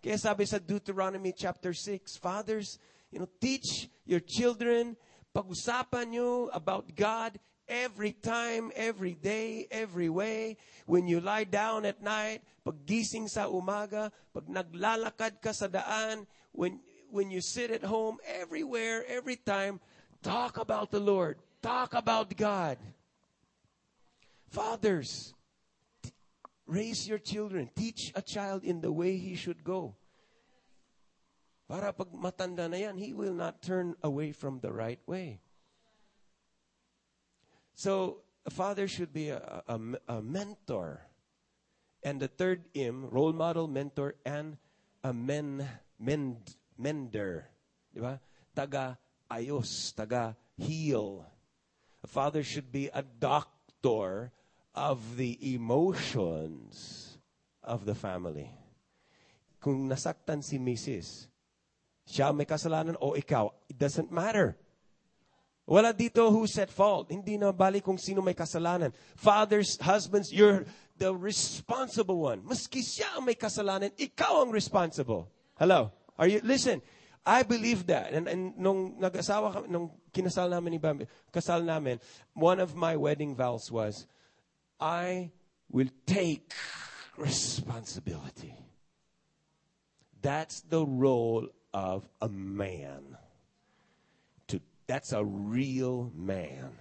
Kaya 0.00 0.16
sabi 0.16 0.48
sa 0.48 0.60
Deuteronomy 0.60 1.32
chapter 1.32 1.76
6, 1.76 2.16
Fathers, 2.20 2.80
you 3.12 3.20
know, 3.20 3.28
teach 3.40 3.88
your 4.08 4.20
children, 4.20 4.96
pag-usapan 5.32 6.12
nyo 6.12 6.48
about 6.56 6.88
God 6.96 7.36
every 7.68 8.12
time, 8.12 8.72
every 8.74 9.14
day, 9.14 9.66
every 9.70 10.08
way. 10.08 10.56
When 10.86 11.06
you 11.06 11.20
lie 11.20 11.44
down 11.44 11.84
at 11.84 12.02
night, 12.02 12.42
pag 12.64 12.86
gising 12.86 13.28
sa 13.28 13.48
umaga, 13.48 14.12
pag 14.32 14.48
naglalakad 14.48 15.40
ka 15.40 15.52
sa 15.52 15.68
daan, 15.68 16.26
when, 16.52 16.80
when 17.10 17.30
you 17.30 17.40
sit 17.40 17.70
at 17.70 17.84
home, 17.84 18.18
everywhere, 18.26 19.04
every 19.08 19.36
time, 19.36 19.80
talk 20.22 20.58
about 20.58 20.90
the 20.90 21.00
Lord. 21.00 21.38
Talk 21.62 21.94
about 21.94 22.36
God. 22.36 22.76
Fathers, 24.50 25.34
Raise 26.66 27.06
your 27.06 27.18
children. 27.18 27.68
Teach 27.76 28.12
a 28.14 28.22
child 28.22 28.64
in 28.64 28.80
the 28.80 28.92
way 28.92 29.16
he 29.16 29.34
should 29.36 29.62
go. 29.64 29.96
Para 31.68 31.92
pag 31.92 32.08
matanda 32.12 32.68
na 32.68 32.76
yan, 32.76 32.96
he 32.96 33.12
will 33.12 33.36
not 33.36 33.60
turn 33.60 33.96
away 34.02 34.32
from 34.32 34.60
the 34.60 34.72
right 34.72 35.00
way. 35.06 35.40
So, 37.74 38.22
a 38.46 38.50
father 38.50 38.86
should 38.86 39.12
be 39.12 39.30
a, 39.30 39.62
a, 39.66 39.78
a 40.08 40.22
mentor. 40.22 41.02
And 42.02 42.20
the 42.20 42.28
third 42.28 42.64
M, 42.74 43.08
role 43.10 43.32
model, 43.32 43.66
mentor, 43.66 44.14
and 44.24 44.56
a 45.02 45.12
men, 45.12 45.66
mend, 45.98 46.56
mender. 46.78 47.48
Di? 47.94 48.18
Taga 48.54 48.96
ayos, 49.30 49.92
taga 49.94 50.36
heal. 50.56 51.26
A 52.02 52.06
father 52.06 52.42
should 52.42 52.70
be 52.70 52.90
a 52.92 53.02
doctor 53.02 54.30
of 54.74 55.16
the 55.16 55.54
emotions 55.54 57.18
of 57.62 57.86
the 57.86 57.94
family. 57.94 58.50
Kung 59.60 59.88
nasaktan 59.88 60.44
si 60.44 60.58
Mrs., 60.58 61.32
siya 62.04 62.36
may 62.36 62.44
kasalanan 62.44 63.00
o 63.00 63.16
ikaw, 63.16 63.48
it 63.68 63.78
doesn't 63.78 64.12
matter. 64.12 64.60
Wala 65.64 65.96
dito 65.96 66.28
who 66.28 66.44
set 66.44 66.68
fault. 66.68 67.08
Hindi 67.08 67.40
na 67.40 67.48
bali 67.48 67.80
kung 67.80 67.96
sino 67.96 68.20
may 68.20 68.36
kasalanan. 68.36 68.92
Fathers, 69.16 69.80
husbands, 69.80 70.28
you're 70.28 70.68
the 71.00 71.08
responsible 71.08 72.20
one. 72.20 72.44
Maski 72.44 72.84
siya 72.84 73.16
ang 73.16 73.24
may 73.24 73.34
kasalanan, 73.34 73.88
ikaw 73.96 74.44
ang 74.44 74.52
responsible. 74.52 75.26
Hello? 75.56 75.90
Are 76.20 76.28
you, 76.28 76.44
listen, 76.44 76.82
I 77.24 77.42
believe 77.42 77.88
that. 77.88 78.12
And, 78.12 78.28
and 78.28 78.52
nung 78.60 79.00
nag-asawa 79.00 79.64
nung 79.66 79.90
kinasal 80.12 80.52
namin 80.52 80.76
ni 80.76 80.78
Bambi, 80.78 81.08
kasal 81.32 81.64
namin, 81.64 81.98
one 82.36 82.60
of 82.60 82.76
my 82.76 82.94
wedding 82.94 83.34
vows 83.34 83.72
was, 83.72 84.06
I 84.78 85.32
will 85.72 85.88
take 86.04 86.52
responsibility. 87.16 88.54
That's 90.20 90.60
the 90.60 90.84
role 90.84 91.48
of 91.72 92.06
a 92.20 92.28
man. 92.28 93.16
That's 94.86 95.12
a 95.12 95.24
real 95.24 96.12
man. 96.14 96.76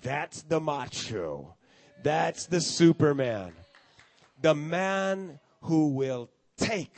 That's 0.00 0.42
the 0.42 0.60
macho. 0.60 1.56
That's 2.02 2.46
the 2.46 2.60
superman. 2.60 3.52
The 4.40 4.54
man 4.54 5.40
who 5.62 5.94
will 5.94 6.30
take 6.56 6.94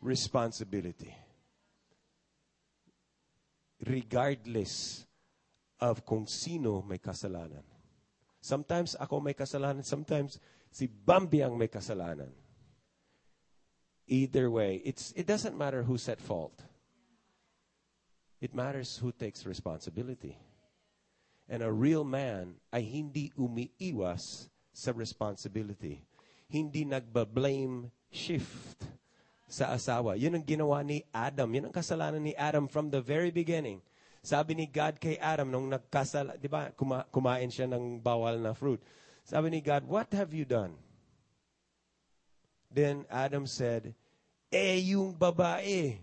responsibility. 0.00 1.14
Regardless 3.86 5.06
of 5.80 6.04
kung 6.04 6.26
sino 6.26 6.82
may 6.82 6.98
kasalanan. 6.98 7.62
Sometimes 8.40 8.94
ako 8.98 9.20
may 9.20 9.34
kasalanan, 9.34 9.84
sometimes 9.84 10.38
si 10.70 10.86
Bambi 10.86 11.42
ang 11.42 11.56
may 11.58 11.68
kasalanan. 11.68 12.30
Either 14.08 14.50
way, 14.50 14.80
it's, 14.84 15.12
it 15.16 15.26
doesn't 15.26 15.56
matter 15.56 15.82
who's 15.82 16.08
at 16.08 16.20
fault. 16.20 16.64
It 18.38 18.54
matters 18.54 18.98
who 18.98 19.10
takes 19.10 19.42
responsibility. 19.42 20.38
And 21.48 21.64
a 21.64 21.72
real 21.72 22.04
man 22.04 22.60
ay 22.70 22.86
hindi 22.86 23.32
umiiwas 23.34 24.46
sa 24.70 24.94
responsibility. 24.94 26.04
Hindi 26.46 26.86
nagba-blame 26.86 27.90
shift 28.12 28.78
sa 29.48 29.72
asawa. 29.74 30.14
Yun 30.14 30.38
ang 30.38 30.44
ginawa 30.44 30.84
ni 30.84 31.02
Adam. 31.10 31.48
Yun 31.50 31.72
ang 31.72 31.74
kasalanan 31.74 32.20
ni 32.20 32.36
Adam 32.36 32.68
from 32.68 32.92
the 32.92 33.00
very 33.00 33.32
beginning. 33.32 33.80
Sabi 34.20 34.54
ni 34.54 34.68
God 34.68 35.00
kay 35.00 35.16
Adam 35.18 35.48
nung 35.48 35.72
nagkasala, 35.72 36.36
di 36.36 36.46
ba, 36.52 36.68
kuma, 36.76 37.08
kumain 37.08 37.48
siya 37.48 37.64
ng 37.64 37.98
bawal 37.98 38.36
na 38.38 38.52
fruit. 38.52 38.78
Sabi 39.24 39.48
ni 39.48 39.60
God, 39.64 39.88
what 39.88 40.12
have 40.12 40.36
you 40.36 40.44
done? 40.44 40.76
Then 42.68 43.08
Adam 43.08 43.48
said, 43.48 43.96
eh, 44.52 44.76
yung 44.92 45.16
babae, 45.16 45.96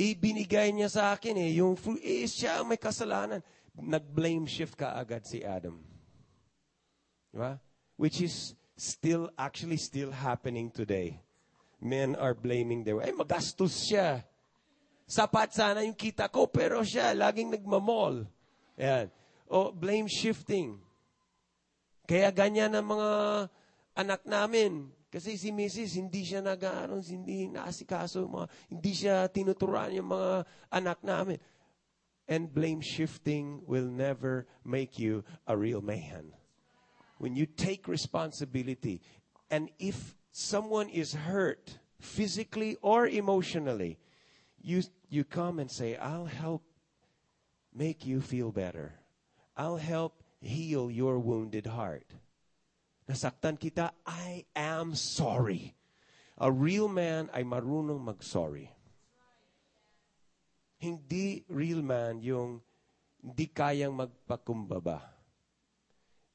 ibinigay 0.00 0.72
niya 0.72 0.88
sa 0.88 1.12
akin 1.12 1.36
eh, 1.36 1.60
yung 1.60 1.76
fruit, 1.76 2.00
eh, 2.00 2.24
siya 2.24 2.64
may 2.64 2.80
kasalanan. 2.80 3.44
Nag-blame 3.76 4.48
shift 4.48 4.80
ka 4.80 4.96
agad 4.96 5.28
si 5.28 5.44
Adam. 5.44 5.76
Di 7.28 7.36
ba? 7.36 7.60
Which 8.00 8.24
is 8.24 8.56
still, 8.80 9.28
actually 9.36 9.76
still 9.76 10.08
happening 10.08 10.72
today. 10.72 11.20
Men 11.80 12.16
are 12.16 12.32
blaming 12.32 12.84
their, 12.84 13.00
eh, 13.04 13.12
magastos 13.12 13.88
siya. 13.88 14.24
Sapat 15.04 15.52
sana 15.52 15.84
yung 15.84 15.96
kita 15.96 16.30
ko, 16.32 16.48
pero 16.48 16.80
siya 16.80 17.12
laging 17.12 17.52
nagmamall. 17.52 18.24
Ayan. 18.80 19.12
O 19.50 19.74
blame 19.74 20.06
shifting. 20.06 20.78
Kaya 22.06 22.30
ganyan 22.30 22.72
ang 22.78 22.86
mga 22.86 23.10
anak 23.98 24.22
namin. 24.22 24.88
Kasi 25.10 25.34
si 25.34 25.50
Mrs. 25.50 25.98
hindi 25.98 26.22
siya 26.22 26.38
nag 26.38 26.62
hindi 27.02 27.50
naasikaso, 27.50 28.30
mga, 28.30 28.46
hindi 28.70 28.92
siya 28.94 29.26
tinuturuan 29.26 29.90
yung 29.90 30.14
mga 30.14 30.46
anak 30.70 31.02
namin. 31.02 31.38
And 32.30 32.46
blame 32.46 32.78
shifting 32.78 33.66
will 33.66 33.90
never 33.90 34.46
make 34.62 35.02
you 35.02 35.26
a 35.50 35.58
real 35.58 35.82
man. 35.82 36.30
When 37.18 37.34
you 37.34 37.44
take 37.44 37.90
responsibility, 37.90 39.02
and 39.50 39.66
if 39.82 40.14
someone 40.30 40.88
is 40.88 41.12
hurt, 41.26 41.82
physically 41.98 42.78
or 42.80 43.06
emotionally, 43.06 43.98
you 44.62 44.82
you 45.10 45.24
come 45.24 45.58
and 45.58 45.70
say, 45.70 45.96
I'll 45.96 46.30
help 46.30 46.62
make 47.74 48.06
you 48.06 48.20
feel 48.20 48.52
better. 48.52 48.94
I'll 49.56 49.76
help 49.76 50.22
heal 50.40 50.90
your 50.90 51.18
wounded 51.18 51.66
heart. 51.66 52.06
Nasaktan 53.10 53.58
kita, 53.58 53.90
I 54.06 54.46
am 54.54 54.94
sorry. 54.94 55.74
A 56.38 56.46
real 56.46 56.86
man 56.86 57.26
ay 57.34 57.42
marunong 57.42 57.98
mag-sorry. 57.98 58.70
Hindi 60.78 61.42
real 61.50 61.82
man 61.82 62.22
yung 62.22 62.62
hindi 63.18 63.50
kayang 63.50 63.98
magpakumbaba. 63.98 65.02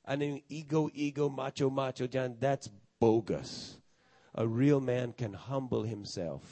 Ano 0.03 0.21
yung 0.27 0.43
ego, 0.51 0.91
ego, 0.91 1.31
macho, 1.31 1.71
macho 1.71 2.11
dyan, 2.11 2.35
that's 2.43 2.67
bogus. 2.99 3.79
A 4.35 4.43
real 4.43 4.83
man 4.83 5.15
can 5.15 5.31
humble 5.31 5.87
himself. 5.87 6.43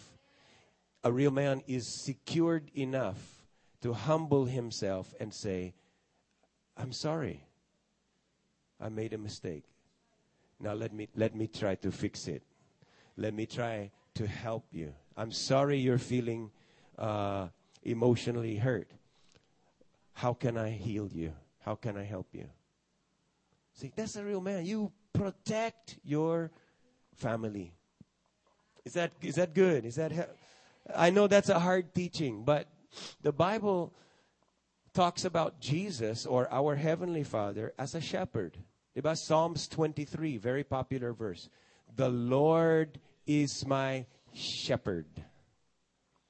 A 1.04 1.12
real 1.12 1.36
man 1.36 1.68
is 1.68 1.84
secured 2.08 2.72
enough 2.72 3.44
to 3.84 3.92
humble 3.92 4.48
himself 4.48 5.12
and 5.20 5.36
say, 5.36 5.76
I'm 6.80 6.96
sorry. 6.96 7.44
I 8.80 8.88
made 8.88 9.12
a 9.12 9.20
mistake. 9.20 9.73
Now 10.60 10.74
let 10.74 10.94
me 10.94 11.10
let 11.16 11.36
me 11.36 11.48
try 11.48 11.76
to 11.76 11.92
fix 11.92 12.28
it. 12.28 12.44
Let 13.18 13.34
me 13.34 13.46
try 13.46 13.92
to 14.16 14.28
help 14.28 14.66
you. 14.72 14.94
I'm 15.18 15.32
sorry 15.32 15.78
you're 15.78 15.98
feeling 15.98 16.52
uh, 16.98 17.48
emotionally 17.84 18.58
hurt. 18.58 18.90
How 20.14 20.34
can 20.34 20.58
I 20.58 20.70
heal 20.70 21.10
you? 21.12 21.34
How 21.60 21.76
can 21.76 21.98
I 21.98 22.04
help 22.04 22.28
you? 22.34 22.48
See, 23.74 23.92
that's 23.96 24.16
a 24.16 24.24
real 24.24 24.42
man. 24.42 24.66
You 24.66 24.92
protect 25.14 25.98
your 26.04 26.52
family. 27.16 27.74
Is 28.86 28.94
that 28.94 29.12
is 29.22 29.36
that 29.36 29.54
good? 29.54 29.86
Is 29.86 29.96
that 29.96 30.12
he- 30.12 30.22
I 30.96 31.10
know 31.10 31.28
that's 31.28 31.50
a 31.50 31.60
hard 31.60 31.94
teaching, 31.96 32.44
but 32.44 32.68
the 33.22 33.32
Bible 33.32 33.94
talks 34.94 35.26
about 35.26 35.60
Jesus 35.60 36.26
or 36.26 36.52
our 36.52 36.76
heavenly 36.76 37.24
Father 37.24 37.74
as 37.78 37.96
a 37.96 38.02
shepherd. 38.02 38.58
Diba? 38.96 39.18
Psalms 39.18 39.68
23, 39.68 40.38
very 40.38 40.64
popular 40.64 41.14
verse. 41.14 41.50
The 41.96 42.10
Lord 42.10 43.00
is 43.26 43.66
my 43.66 44.06
shepherd. 44.34 45.08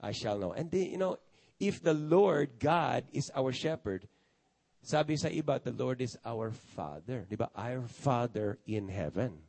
I 0.01 0.12
shall 0.12 0.38
know. 0.38 0.51
And 0.51 0.70
the, 0.72 0.79
you 0.86 0.98
know, 0.98 1.17
if 1.60 1.82
the 1.82 1.93
Lord 1.93 2.60
God 2.60 3.05
is 3.13 3.32
our 3.36 3.51
shepherd, 3.51 4.08
sabi 4.82 5.15
sa 5.15 5.29
iba, 5.29 5.62
the 5.63 5.72
Lord 5.72 6.01
is 6.01 6.17
our 6.25 6.51
Father. 6.51 7.25
Diba? 7.29 7.50
Our 7.55 7.82
Father 7.88 8.60
in 8.67 8.89
heaven. 8.89 9.39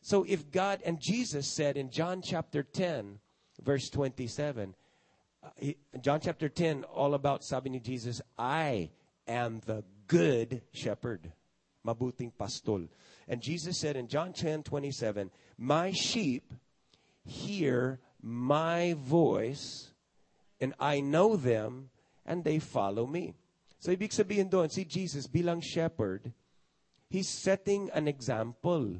So 0.00 0.24
if 0.28 0.50
God 0.50 0.80
and 0.84 1.00
Jesus 1.00 1.54
said 1.54 1.76
in 1.76 1.90
John 1.90 2.22
chapter 2.22 2.62
10, 2.62 3.18
verse 3.62 3.88
27, 3.90 4.74
uh, 5.42 5.72
John 6.00 6.20
chapter 6.20 6.48
10, 6.48 6.84
all 6.84 7.14
about 7.14 7.44
sabi 7.44 7.70
ni 7.70 7.80
Jesus, 7.80 8.20
I 8.38 8.90
am 9.26 9.60
the 9.66 9.84
good 10.06 10.62
shepherd. 10.72 11.32
Mabuting 11.84 12.32
pastol. 12.36 12.88
And 13.28 13.40
Jesus 13.40 13.78
said 13.78 13.96
in 13.96 14.08
John 14.08 14.32
10, 14.32 14.62
27, 14.62 15.30
My 15.58 15.92
sheep 15.92 16.52
hear 17.24 18.00
my 18.22 18.94
voice, 18.96 19.92
and 20.60 20.74
I 20.80 21.00
know 21.00 21.36
them, 21.36 21.90
and 22.24 22.42
they 22.42 22.58
follow 22.58 23.06
me. 23.06 23.34
So 23.78 23.92
ibig 23.92 24.16
sabihin 24.16 24.48
doon, 24.48 24.72
si 24.72 24.88
Jesus 24.88 25.28
bilang 25.28 25.60
shepherd, 25.60 26.32
He's 27.12 27.28
setting 27.28 27.92
an 27.94 28.08
example 28.08 28.98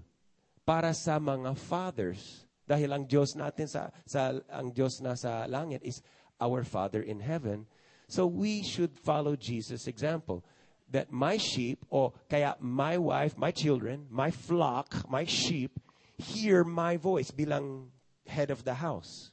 para 0.62 0.94
sa 0.94 1.18
mga 1.18 1.56
fathers. 1.56 2.46
Dahil 2.64 2.94
ang 2.94 3.04
Diyos 3.04 3.34
natin 3.36 3.66
sa, 3.66 3.90
sa 4.06 4.38
ang 4.48 4.70
Diyos 4.70 5.02
na 5.02 5.18
sa 5.18 5.50
langit 5.50 5.82
is 5.82 5.98
our 6.40 6.62
Father 6.62 7.02
in 7.02 7.20
heaven. 7.20 7.66
So 8.06 8.28
we 8.28 8.62
should 8.62 8.94
follow 9.00 9.34
Jesus' 9.36 9.88
example. 9.88 10.44
That 10.90 11.10
my 11.10 11.36
sheep, 11.36 11.84
or 11.90 12.12
kaya 12.30 12.56
my 12.60 12.98
wife, 12.98 13.36
my 13.36 13.50
children, 13.50 14.06
my 14.10 14.30
flock, 14.30 15.08
my 15.10 15.24
sheep, 15.24 15.80
hear 16.18 16.62
my 16.62 16.96
voice 16.96 17.30
bilang 17.30 17.90
head 18.26 18.50
of 18.50 18.64
the 18.64 18.74
house. 18.74 19.32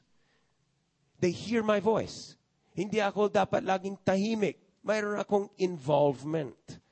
They 1.20 1.30
hear 1.30 1.62
my 1.62 1.78
voice. 1.78 2.34
Hindi 2.74 2.98
ako 2.98 3.30
dapat 3.30 3.62
laging 3.62 4.00
tahimik. 4.02 4.58
Mayroon 4.82 5.22
akong 5.22 5.46
involvement 5.62 6.82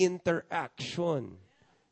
interaction. 0.00 1.36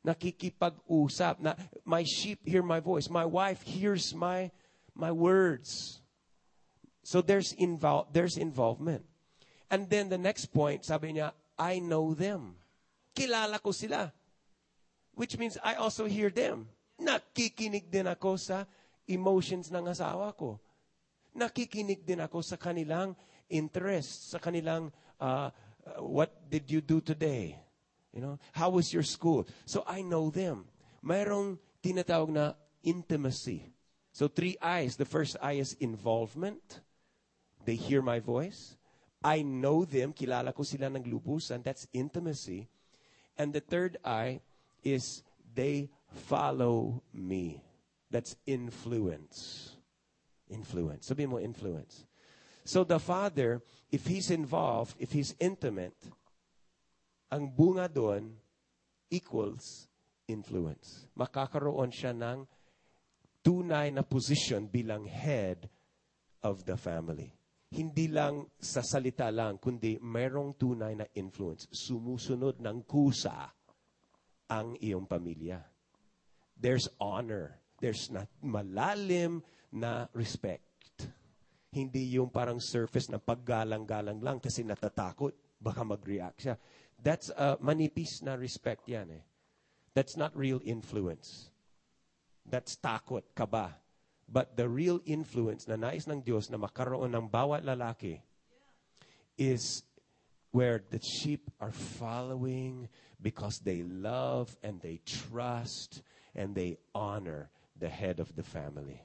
Nakikipag-usap. 0.01 1.45
Na, 1.45 1.53
my 1.85 2.03
sheep 2.09 2.41
hear 2.49 2.65
my 2.65 2.81
voice. 2.81 3.13
My 3.13 3.29
wife 3.29 3.61
hears 3.61 4.17
my, 4.17 4.51
my 4.97 5.13
words. 5.13 6.01
So 7.05 7.21
there's, 7.21 7.53
invol- 7.61 8.09
there's 8.13 8.41
involvement. 8.41 9.05
And 9.69 9.91
then 9.93 10.09
the 10.09 10.17
next 10.17 10.49
point, 10.49 10.89
sabi 10.89 11.13
niya, 11.13 11.37
I 11.59 11.83
know 11.83 12.14
them. 12.14 12.55
Kilala 13.12 13.59
ko 13.59 13.75
sila. 13.75 14.14
Which 15.18 15.35
means 15.35 15.59
I 15.66 15.75
also 15.75 16.07
hear 16.07 16.31
them. 16.31 16.71
Nakikinig 17.03 17.90
din 17.90 18.07
ako 18.07 18.38
sa 18.38 18.62
emotions 19.11 19.75
ng 19.75 19.90
asawa 19.90 20.31
ko. 20.38 20.62
Nakikinig 21.35 22.07
din 22.07 22.23
ako 22.23 22.38
sa 22.40 22.55
kanilang 22.55 23.18
interests, 23.51 24.31
sa 24.31 24.38
kanilang 24.38 24.94
uh, 25.18 25.51
uh, 25.51 26.03
what 26.03 26.31
did 26.47 26.71
you 26.71 26.81
do 26.81 27.03
today? 27.03 27.59
You 28.14 28.23
know, 28.23 28.38
how 28.55 28.71
was 28.71 28.94
your 28.94 29.03
school? 29.03 29.47
So 29.66 29.83
I 29.87 30.03
know 30.03 30.31
them. 30.31 30.71
Mayroong 31.03 31.59
tinatawag 31.83 32.31
na 32.31 32.55
intimacy. 32.83 33.66
So 34.14 34.31
three 34.31 34.57
I's. 34.62 34.97
The 34.97 35.05
first 35.05 35.37
I 35.42 35.59
is 35.59 35.75
involvement. 35.79 36.81
They 37.66 37.75
hear 37.75 38.03
my 38.03 38.18
voice. 38.18 38.78
I 39.23 39.43
know 39.43 39.85
them. 39.85 40.15
Kilala 40.15 40.55
ko 40.55 40.63
sila 40.63 40.87
ng 40.91 41.05
lubusan. 41.07 41.63
That's 41.63 41.87
intimacy. 41.91 42.71
And 43.39 43.53
the 43.53 43.63
third 43.63 43.99
I 44.05 44.41
is 44.83 45.23
they 45.55 45.91
follow 46.27 47.03
me. 47.15 47.63
That's 48.11 48.37
influence. 48.47 49.75
Influence. 50.49 51.11
Sabihin 51.11 51.35
mo 51.35 51.39
influence. 51.39 52.07
So 52.65 52.85
the 52.85 52.99
father, 52.99 53.63
if 53.91 54.07
he's 54.07 54.31
involved, 54.31 54.97
if 54.99 55.13
he's 55.13 55.35
intimate, 55.41 55.97
ang 57.33 57.53
bunga 57.53 57.89
doon 57.89 58.37
equals 59.09 59.89
influence. 60.29 61.09
Makakaroon 61.17 61.93
siya 61.93 62.13
ng 62.13 62.45
tunay 63.41 63.89
na 63.93 64.05
position 64.05 64.69
bilang 64.69 65.09
head 65.09 65.69
of 66.45 66.65
the 66.69 66.77
family. 66.77 67.38
Hindi 67.69 68.09
lang 68.09 68.49
sa 68.57 68.81
salita 68.81 69.29
lang, 69.29 69.61
kundi 69.61 70.01
mayroong 70.01 70.57
tunay 70.57 70.97
na 70.97 71.05
influence. 71.21 71.69
Sumusunod 71.69 72.65
ng 72.65 72.89
kusa 72.89 73.45
ang 74.49 74.73
iyong 74.81 75.05
pamilya. 75.05 75.61
There's 76.57 76.89
honor. 76.97 77.61
There's 77.79 78.09
na 78.09 78.25
malalim 78.41 79.45
na 79.77 80.09
respect. 80.17 80.65
Hindi 81.69 82.17
yung 82.17 82.33
parang 82.33 82.57
surface 82.57 83.13
na 83.13 83.21
paggalang-galang 83.21 84.25
lang 84.25 84.41
kasi 84.41 84.65
natatakot. 84.65 85.37
Baka 85.61 85.85
mag-react 85.85 86.39
siya. 86.41 86.57
That's 86.97 87.29
uh, 87.37 87.61
manipis 87.61 88.25
na 88.25 88.35
respect 88.35 88.89
yan 88.89 89.13
eh. 89.13 89.23
That's 89.93 90.17
not 90.17 90.33
real 90.33 90.65
influence. 90.65 91.53
That's 92.49 92.81
takot, 92.81 93.29
kaba. 93.37 93.77
But 94.29 94.61
the 94.61 94.69
real 94.69 95.01
influence 95.09 95.64
na 95.64 95.81
nais 95.81 96.05
ng 96.05 96.21
Diyos 96.21 96.53
na 96.53 96.61
makaroon 96.61 97.17
ng 97.17 97.33
bawat 97.33 97.64
lalaki 97.64 98.21
is 99.41 99.83
where 100.53 100.85
the 100.91 101.01
sheep 101.01 101.49
are 101.61 101.73
following 101.73 102.88
because 103.21 103.61
they 103.64 103.83
love 103.83 104.53
and 104.62 104.81
they 104.85 105.01
trust 105.09 106.03
and 106.37 106.55
they 106.55 106.77
honor 106.95 107.49
the 107.81 107.88
head 107.88 108.21
of 108.21 108.37
the 108.37 108.45
family. 108.45 109.01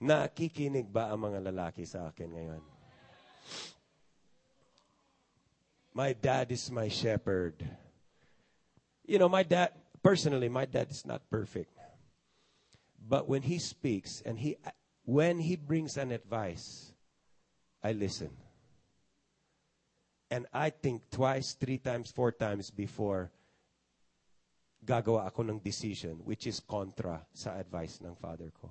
Nakikinig 0.00 0.88
ba 0.88 1.12
ang 1.12 1.28
mga 1.28 1.52
lalaki 1.52 1.84
sa 1.84 2.08
akin 2.08 2.32
ngayon? 2.32 2.62
My 5.92 6.16
dad 6.16 6.48
is 6.48 6.70
my 6.72 6.88
shepherd. 6.88 7.60
You 9.04 9.18
know, 9.18 9.28
my 9.28 9.42
dad, 9.42 9.76
personally, 10.00 10.48
my 10.48 10.64
dad 10.64 10.88
is 10.88 11.04
not 11.04 11.20
perfect. 11.28 11.79
But 13.10 13.28
when 13.28 13.42
he 13.42 13.58
speaks 13.58 14.22
and 14.24 14.38
he, 14.38 14.56
when 15.04 15.40
he 15.40 15.56
brings 15.56 15.96
an 15.96 16.12
advice, 16.12 16.92
I 17.82 17.90
listen. 17.90 18.30
And 20.30 20.46
I 20.54 20.70
think 20.70 21.10
twice, 21.10 21.54
three 21.54 21.78
times, 21.78 22.12
four 22.12 22.30
times 22.30 22.70
before 22.70 23.32
gagawa 24.86 25.26
ako 25.26 25.42
ng 25.42 25.58
decision 25.58 26.22
which 26.22 26.46
is 26.46 26.62
contra 26.62 27.26
sa 27.34 27.58
advice 27.58 27.98
ng 27.98 28.14
father 28.14 28.54
ko. 28.54 28.70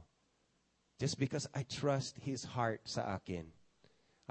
Just 0.96 1.20
because 1.20 1.44
I 1.52 1.68
trust 1.68 2.16
his 2.24 2.48
heart 2.48 2.88
sa 2.88 3.20
akin. 3.20 3.44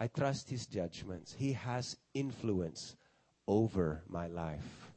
I 0.01 0.09
trust 0.09 0.49
his 0.49 0.65
judgments. 0.65 1.37
He 1.37 1.53
has 1.53 2.01
influence 2.15 2.97
over 3.45 4.01
my 4.09 4.25
life. 4.29 4.89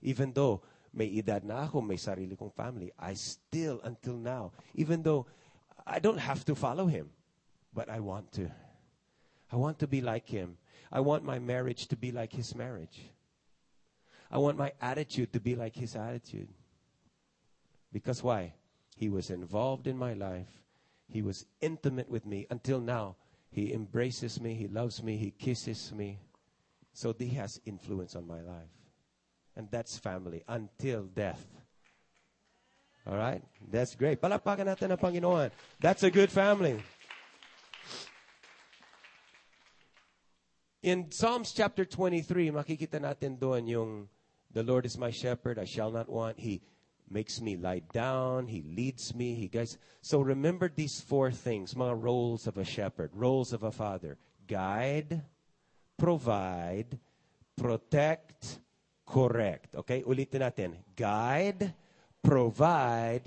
Even 0.00 0.32
though 0.32 0.64
may 0.96 1.12
edad 1.12 1.44
na 1.44 1.68
ako, 1.68 1.84
may 1.84 2.00
sarili 2.00 2.32
kong 2.32 2.50
family, 2.56 2.90
I 2.98 3.12
still, 3.14 3.84
until 3.84 4.16
now, 4.16 4.52
even 4.74 5.04
though 5.04 5.28
I 5.86 6.00
don't 6.00 6.18
have 6.18 6.44
to 6.46 6.56
follow 6.56 6.86
him, 6.86 7.10
but 7.74 7.92
I 7.92 8.00
want 8.00 8.32
to. 8.40 8.50
I 9.52 9.56
want 9.56 9.78
to 9.80 9.86
be 9.86 10.00
like 10.00 10.26
him. 10.26 10.56
I 10.90 11.00
want 11.00 11.22
my 11.22 11.38
marriage 11.38 11.86
to 11.88 11.96
be 11.96 12.10
like 12.10 12.32
his 12.32 12.56
marriage. 12.56 13.12
I 14.30 14.38
want 14.38 14.56
my 14.58 14.72
attitude 14.80 15.32
to 15.34 15.40
be 15.40 15.54
like 15.54 15.76
his 15.76 15.94
attitude. 15.94 16.48
Because 17.92 18.24
why? 18.24 18.54
He 18.96 19.08
was 19.08 19.30
involved 19.30 19.86
in 19.86 19.96
my 19.96 20.14
life. 20.14 20.48
He 21.08 21.22
was 21.22 21.46
intimate 21.60 22.10
with 22.10 22.26
me 22.26 22.46
until 22.50 22.80
now. 22.80 23.16
He 23.50 23.72
embraces 23.72 24.40
me, 24.40 24.54
he 24.54 24.66
loves 24.66 25.02
me, 25.02 25.16
he 25.16 25.30
kisses 25.30 25.92
me. 25.94 26.18
So 26.92 27.14
he 27.16 27.28
has 27.36 27.60
influence 27.66 28.16
on 28.16 28.26
my 28.26 28.40
life. 28.40 28.85
And 29.56 29.68
that's 29.70 29.96
family 29.96 30.44
until 30.46 31.04
death. 31.04 31.44
All 33.06 33.16
right? 33.16 33.42
That's 33.70 33.94
great. 33.94 34.20
Palakpakan 34.20 34.68
natin 34.68 34.92
ang 34.92 35.00
Panginoon. 35.00 35.50
That's 35.80 36.02
a 36.02 36.10
good 36.10 36.30
family. 36.30 36.82
In 40.82 41.10
Psalms 41.10 41.50
chapter 41.50 41.84
23, 41.84 42.52
makikita 42.52 43.00
natin 43.00 43.40
doon 43.40 43.66
yung 43.66 43.90
the 44.52 44.62
Lord 44.62 44.86
is 44.86 44.96
my 44.96 45.10
shepherd, 45.10 45.58
I 45.58 45.64
shall 45.64 45.90
not 45.90 46.08
want. 46.08 46.38
He 46.38 46.62
makes 47.10 47.40
me 47.40 47.56
lie 47.56 47.82
down, 47.92 48.46
he 48.46 48.62
leads 48.62 49.14
me, 49.14 49.34
he 49.34 49.48
guides. 49.48 49.78
So 50.00 50.20
remember 50.20 50.70
these 50.70 51.00
four 51.00 51.30
things, 51.30 51.74
mga 51.74 52.02
roles 52.02 52.46
of 52.46 52.56
a 52.58 52.64
shepherd, 52.64 53.10
roles 53.14 53.52
of 53.52 53.62
a 53.62 53.72
father. 53.72 54.18
Guide, 54.46 55.22
provide, 55.98 56.98
protect, 57.56 58.60
correct. 59.06 59.78
Okay? 59.78 60.02
Ulitin 60.02 60.42
natin. 60.42 60.70
Guide, 60.98 61.72
provide, 62.20 63.24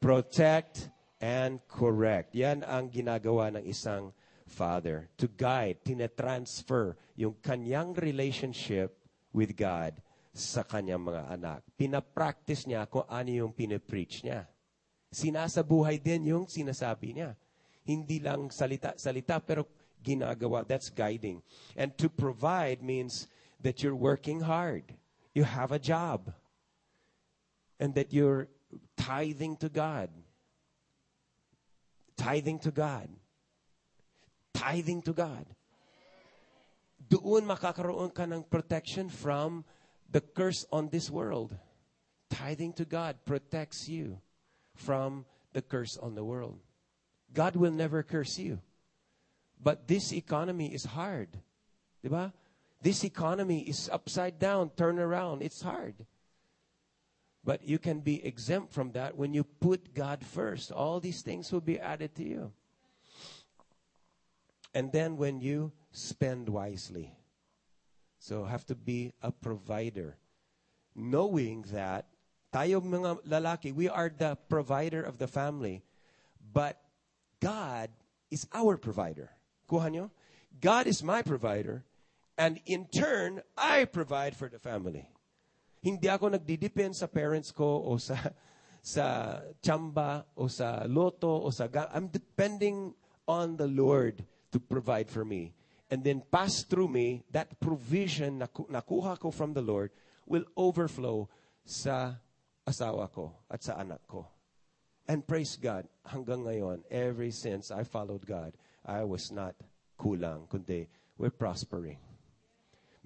protect, 0.00 0.88
and 1.20 1.60
correct. 1.68 2.34
Yan 2.34 2.64
ang 2.64 2.88
ginagawa 2.88 3.52
ng 3.54 3.64
isang 3.68 4.10
father. 4.48 5.06
To 5.20 5.28
guide, 5.28 5.84
tinetransfer 5.84 6.96
yung 7.14 7.36
kanyang 7.44 7.92
relationship 7.94 8.96
with 9.30 9.52
God 9.52 9.94
sa 10.32 10.64
kanyang 10.64 11.04
mga 11.04 11.22
anak. 11.28 11.60
Pinapractice 11.76 12.64
niya 12.64 12.88
kung 12.88 13.04
ano 13.06 13.28
yung 13.28 13.52
pinapreach 13.52 14.24
niya. 14.24 14.48
Sinasabuhay 15.12 16.00
din 16.00 16.32
yung 16.32 16.46
sinasabi 16.48 17.16
niya. 17.16 17.36
Hindi 17.84 18.20
lang 18.20 18.52
salita-salita, 18.52 19.40
pero 19.40 19.64
ginagawa. 20.04 20.62
That's 20.64 20.92
guiding. 20.92 21.40
And 21.74 21.96
to 21.98 22.12
provide 22.12 22.84
means 22.84 23.26
that 23.64 23.82
you're 23.82 23.96
working 23.96 24.44
hard. 24.44 24.94
You 25.38 25.44
have 25.44 25.70
a 25.70 25.78
job. 25.78 26.34
And 27.78 27.94
that 27.94 28.12
you're 28.12 28.48
tithing 28.96 29.54
to 29.58 29.68
God. 29.68 30.10
Tithing 32.16 32.58
to 32.66 32.72
God. 32.72 33.06
Tithing 34.52 35.02
to 35.02 35.12
God. 35.12 35.46
Doon 36.98 37.46
makakaroon 37.46 38.10
ka 38.10 38.26
ng 38.26 38.50
protection 38.50 39.06
from 39.06 39.62
the 40.10 40.20
curse 40.20 40.66
on 40.74 40.90
this 40.90 41.06
world. 41.06 41.54
Tithing 42.34 42.74
to 42.82 42.84
God 42.84 43.22
protects 43.22 43.86
you 43.86 44.18
from 44.74 45.22
the 45.54 45.62
curse 45.62 45.94
on 46.02 46.18
the 46.18 46.26
world. 46.26 46.58
God 47.30 47.54
will 47.54 47.70
never 47.70 48.02
curse 48.02 48.42
you. 48.42 48.58
But 49.54 49.86
this 49.86 50.10
economy 50.10 50.74
is 50.74 50.82
hard. 50.82 51.30
Diba? 52.02 52.34
This 52.80 53.04
economy 53.04 53.60
is 53.60 53.90
upside 53.92 54.38
down, 54.38 54.70
turn 54.70 54.98
around. 54.98 55.42
It's 55.42 55.62
hard. 55.62 55.94
But 57.44 57.66
you 57.66 57.78
can 57.78 58.00
be 58.00 58.24
exempt 58.24 58.72
from 58.72 58.92
that 58.92 59.16
when 59.16 59.34
you 59.34 59.42
put 59.42 59.94
God 59.94 60.24
first. 60.24 60.70
All 60.70 61.00
these 61.00 61.22
things 61.22 61.50
will 61.50 61.60
be 61.60 61.78
added 61.78 62.14
to 62.16 62.24
you. 62.24 62.52
And 64.74 64.92
then 64.92 65.16
when 65.16 65.40
you 65.40 65.72
spend 65.90 66.48
wisely. 66.48 67.14
So 68.18 68.44
have 68.44 68.66
to 68.66 68.74
be 68.74 69.12
a 69.22 69.32
provider. 69.32 70.16
Knowing 70.94 71.62
that 71.72 72.06
tayo 72.52 72.82
mga 72.82 73.26
lalaki, 73.26 73.74
we 73.74 73.88
are 73.88 74.10
the 74.10 74.36
provider 74.48 75.02
of 75.02 75.18
the 75.18 75.26
family. 75.26 75.82
But 76.52 76.80
God 77.40 77.90
is 78.30 78.46
our 78.52 78.76
provider. 78.76 79.30
God 80.60 80.86
is 80.86 81.02
my 81.02 81.22
provider. 81.22 81.84
And 82.38 82.62
in 82.70 82.86
turn, 82.86 83.42
I 83.58 83.84
provide 83.84 84.38
for 84.38 84.46
the 84.46 84.62
family. 84.62 85.10
Hindi 85.82 86.06
ako 86.06 86.38
nagdidepend 86.38 86.94
sa 86.94 87.10
parents 87.10 87.50
ko 87.50 87.82
o 87.82 87.98
sa 87.98 88.14
sa 88.78 89.38
chamba 89.58 90.22
o 90.38 90.46
sa 90.46 90.86
loto 90.86 91.42
o 91.42 91.50
sa 91.50 91.66
I'm 91.90 92.06
depending 92.06 92.94
on 93.26 93.58
the 93.58 93.66
Lord 93.66 94.22
to 94.54 94.62
provide 94.62 95.10
for 95.10 95.26
me. 95.26 95.52
And 95.90 96.04
then 96.04 96.22
pass 96.30 96.62
through 96.62 96.88
me, 96.88 97.24
that 97.32 97.58
provision 97.58 98.38
na 98.38 98.46
nakuha 98.46 99.18
ko 99.18 99.34
from 99.34 99.52
the 99.52 99.64
Lord 99.64 99.90
will 100.24 100.44
overflow 100.54 101.28
sa 101.66 102.22
asawa 102.62 103.10
ko 103.10 103.34
at 103.50 103.66
sa 103.66 103.82
anak 103.82 104.06
ko. 104.06 104.28
And 105.08 105.26
praise 105.26 105.56
God, 105.56 105.88
hanggang 106.04 106.44
ngayon, 106.44 106.84
ever 106.92 107.32
since 107.32 107.72
I 107.72 107.82
followed 107.82 108.28
God, 108.28 108.52
I 108.84 109.02
was 109.08 109.32
not 109.32 109.56
kulang, 109.96 110.46
kundi 110.46 110.86
we're 111.16 111.32
prospering. 111.32 112.07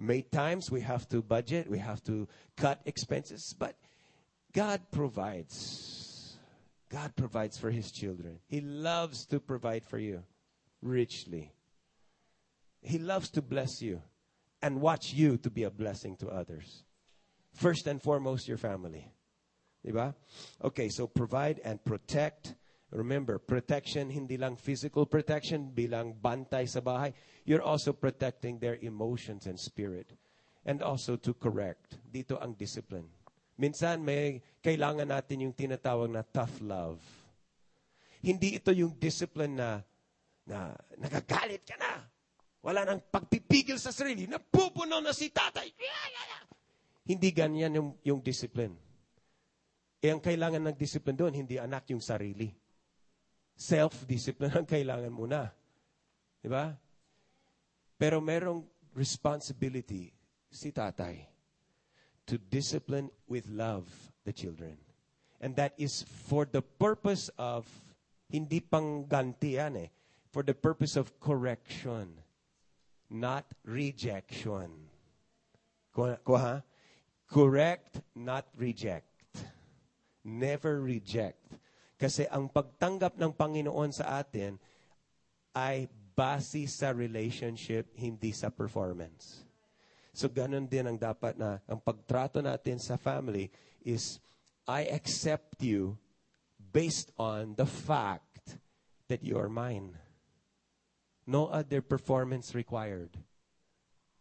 May 0.03 0.23
times 0.23 0.69
we 0.69 0.81
have 0.81 1.09
to 1.11 1.23
budget, 1.23 1.71
we 1.71 1.79
have 1.79 2.03
to 2.05 2.27
cut 2.57 2.81
expenses, 2.87 3.55
but 3.57 3.77
God 4.53 4.81
provides. 4.91 6.37
God 6.91 7.15
provides 7.15 7.57
for 7.57 7.71
His 7.71 7.93
children. 7.93 8.41
He 8.49 8.61
loves 8.61 9.25
to 9.27 9.39
provide 9.39 9.85
for 9.85 9.99
you 9.99 10.25
richly. 10.83 11.53
He 12.81 12.99
loves 12.99 13.31
to 13.31 13.43
bless 13.43 13.81
you 13.81 14.03
and 14.61 14.81
watch 14.81 15.13
you 15.13 15.37
to 15.39 15.51
be 15.51 15.63
a 15.63 15.71
blessing 15.71 16.17
to 16.17 16.29
others. 16.29 16.83
First 17.55 17.87
and 17.87 18.03
foremost, 18.03 18.49
your 18.49 18.59
family. 18.59 19.09
Okay, 20.65 20.89
so 20.89 21.07
provide 21.07 21.61
and 21.65 21.83
protect. 21.85 22.55
Remember, 22.93 23.41
protection, 23.41 24.13
hindi 24.13 24.37
lang 24.37 24.61
physical 24.61 25.09
protection, 25.09 25.73
bilang 25.73 26.13
bantay 26.13 26.69
sa 26.69 26.85
bahay. 26.85 27.17
You're 27.49 27.65
also 27.65 27.97
protecting 27.97 28.61
their 28.61 28.77
emotions 28.85 29.49
and 29.49 29.57
spirit. 29.57 30.13
And 30.69 30.85
also 30.85 31.17
to 31.17 31.33
correct. 31.33 31.97
Dito 32.05 32.37
ang 32.37 32.53
discipline. 32.53 33.09
Minsan 33.57 34.05
may 34.05 34.45
kailangan 34.61 35.09
natin 35.09 35.49
yung 35.49 35.57
tinatawag 35.57 36.13
na 36.13 36.21
tough 36.21 36.61
love. 36.61 37.01
Hindi 38.21 38.61
ito 38.61 38.71
yung 38.71 38.95
discipline 39.01 39.57
na 39.57 39.81
na 40.47 40.77
nagagalit 41.01 41.65
ka 41.65 41.75
na. 41.81 42.03
Wala 42.63 42.87
nang 42.87 43.03
pagpipigil 43.03 43.81
sa 43.81 43.91
sarili. 43.91 44.31
Napupuno 44.31 45.03
na 45.03 45.11
si 45.11 45.33
tatay. 45.33 45.67
Hindi 47.03 47.29
ganyan 47.35 47.75
yung, 47.75 47.91
yung 48.07 48.21
discipline. 48.23 48.79
Eh, 49.99 50.11
ang 50.11 50.23
kailangan 50.23 50.71
ng 50.71 50.77
discipline 50.79 51.19
doon, 51.19 51.35
hindi 51.35 51.59
anak 51.59 51.91
yung 51.91 52.03
sarili. 52.03 52.62
Self-discipline 53.57 54.55
ang 54.61 54.69
kailangan 54.69 55.13
muna. 55.13 55.51
Di 56.43 56.49
ba? 56.51 56.75
Pero 57.97 58.19
merong 58.19 58.67
responsibility 58.93 60.11
si 60.51 60.75
tatay 60.75 61.23
to 62.27 62.39
discipline 62.39 63.11
with 63.27 63.49
love 63.49 63.89
the 64.25 64.33
children. 64.33 64.77
And 65.41 65.57
that 65.57 65.75
is 65.77 66.05
for 66.29 66.47
the 66.47 66.63
purpose 66.63 67.31
of, 67.39 67.67
hindi 68.31 68.61
pang 68.61 69.05
ganti 69.05 69.59
yan 69.59 69.77
eh, 69.77 69.91
for 70.31 70.43
the 70.43 70.55
purpose 70.55 70.97
of 70.97 71.19
correction, 71.21 72.15
not 73.11 73.45
rejection. 73.65 74.71
Ko, 75.93 76.17
ko 76.25 76.37
ha? 76.37 76.63
Correct, 77.29 78.01
not 78.15 78.47
reject. 78.57 79.09
Never 80.25 80.81
reject. 80.81 81.43
Kasi 82.03 82.27
ang 82.27 82.51
pagtanggap 82.51 83.15
ng 83.15 83.31
Panginoon 83.31 83.95
sa 83.95 84.19
atin 84.19 84.59
ay 85.55 85.87
base 86.19 86.67
sa 86.67 86.91
relationship, 86.91 87.95
hindi 87.95 88.35
sa 88.35 88.51
performance. 88.51 89.47
So 90.11 90.27
ganun 90.27 90.67
din 90.67 90.91
ang 90.91 90.99
dapat 90.99 91.39
na 91.39 91.63
ang 91.71 91.79
pagtrato 91.79 92.43
natin 92.43 92.83
sa 92.83 92.99
family 92.99 93.55
is 93.87 94.19
I 94.67 94.91
accept 94.91 95.63
you 95.63 95.95
based 96.59 97.15
on 97.23 97.55
the 97.55 97.71
fact 97.71 98.59
that 99.07 99.23
you 99.23 99.39
are 99.39 99.49
mine. 99.49 99.95
No 101.23 101.47
other 101.55 101.79
performance 101.79 102.51
required. 102.51 103.15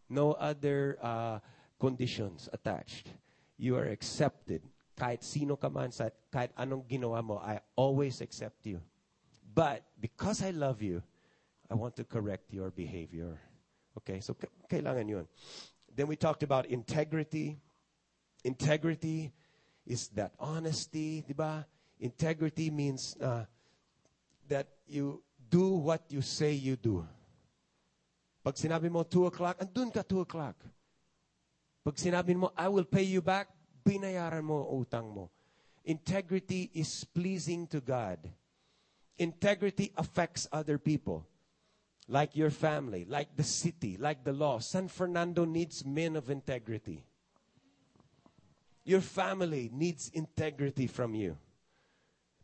No 0.06 0.38
other 0.38 1.02
uh, 1.02 1.42
conditions 1.82 2.46
attached. 2.54 3.10
You 3.58 3.74
are 3.74 3.90
accepted. 3.90 4.62
Kahit 4.98 5.24
sino 5.24 5.56
ka 5.56 5.70
man 5.70 5.92
sa 5.92 6.10
kahit 6.30 6.52
anong 6.56 6.86
ginawa 6.88 7.24
mo, 7.24 7.36
I 7.42 7.60
always 7.76 8.22
accept 8.22 8.66
you. 8.66 8.80
But 9.54 9.84
because 10.00 10.44
I 10.44 10.52
love 10.52 10.82
you, 10.82 11.04
I 11.70 11.76
want 11.76 11.96
to 11.98 12.04
correct 12.04 12.54
your 12.54 12.72
behavior. 12.72 13.40
Okay, 13.98 14.20
so 14.20 14.36
kailangan 14.72 15.08
yun. 15.08 15.26
Then 15.92 16.08
we 16.08 16.16
talked 16.16 16.44
about 16.44 16.68
integrity. 16.68 17.60
Integrity 18.44 19.32
is 19.86 20.08
that 20.16 20.32
honesty, 20.40 21.24
di 21.28 21.34
ba? 21.34 21.66
Integrity 22.00 22.70
means 22.72 23.16
uh, 23.22 23.46
that 24.48 24.68
you 24.88 25.22
do 25.50 25.76
what 25.78 26.02
you 26.10 26.22
say 26.22 26.52
you 26.56 26.76
do. 26.76 27.06
Pag 28.42 28.58
sinabi 28.58 28.90
mo 28.90 29.04
2 29.06 29.30
o'clock, 29.30 29.60
andun 29.62 29.94
ka 29.94 30.02
2 30.02 30.26
o'clock. 30.26 30.58
Pag 31.86 31.96
sinabi 32.00 32.34
mo, 32.34 32.50
I 32.58 32.68
will 32.72 32.88
pay 32.88 33.06
you 33.06 33.22
back, 33.22 33.54
binayaran 33.84 34.46
mo 34.46 34.66
utang 34.72 35.10
mo. 35.10 35.30
integrity 35.86 36.70
is 36.74 37.04
pleasing 37.06 37.68
to 37.68 37.82
God. 37.82 38.20
Integrity 39.18 39.92
affects 39.98 40.48
other 40.52 40.78
people, 40.78 41.26
like 42.08 42.36
your 42.36 42.50
family, 42.50 43.06
like 43.08 43.36
the 43.36 43.44
city, 43.44 43.98
like 44.00 44.24
the 44.24 44.34
law. 44.34 44.60
San 44.60 44.88
Fernando 44.88 45.46
needs 45.46 45.86
men 45.86 46.16
of 46.16 46.30
integrity. 46.30 47.04
Your 48.84 49.02
family 49.02 49.70
needs 49.72 50.10
integrity 50.14 50.88
from 50.88 51.14
you. 51.14 51.38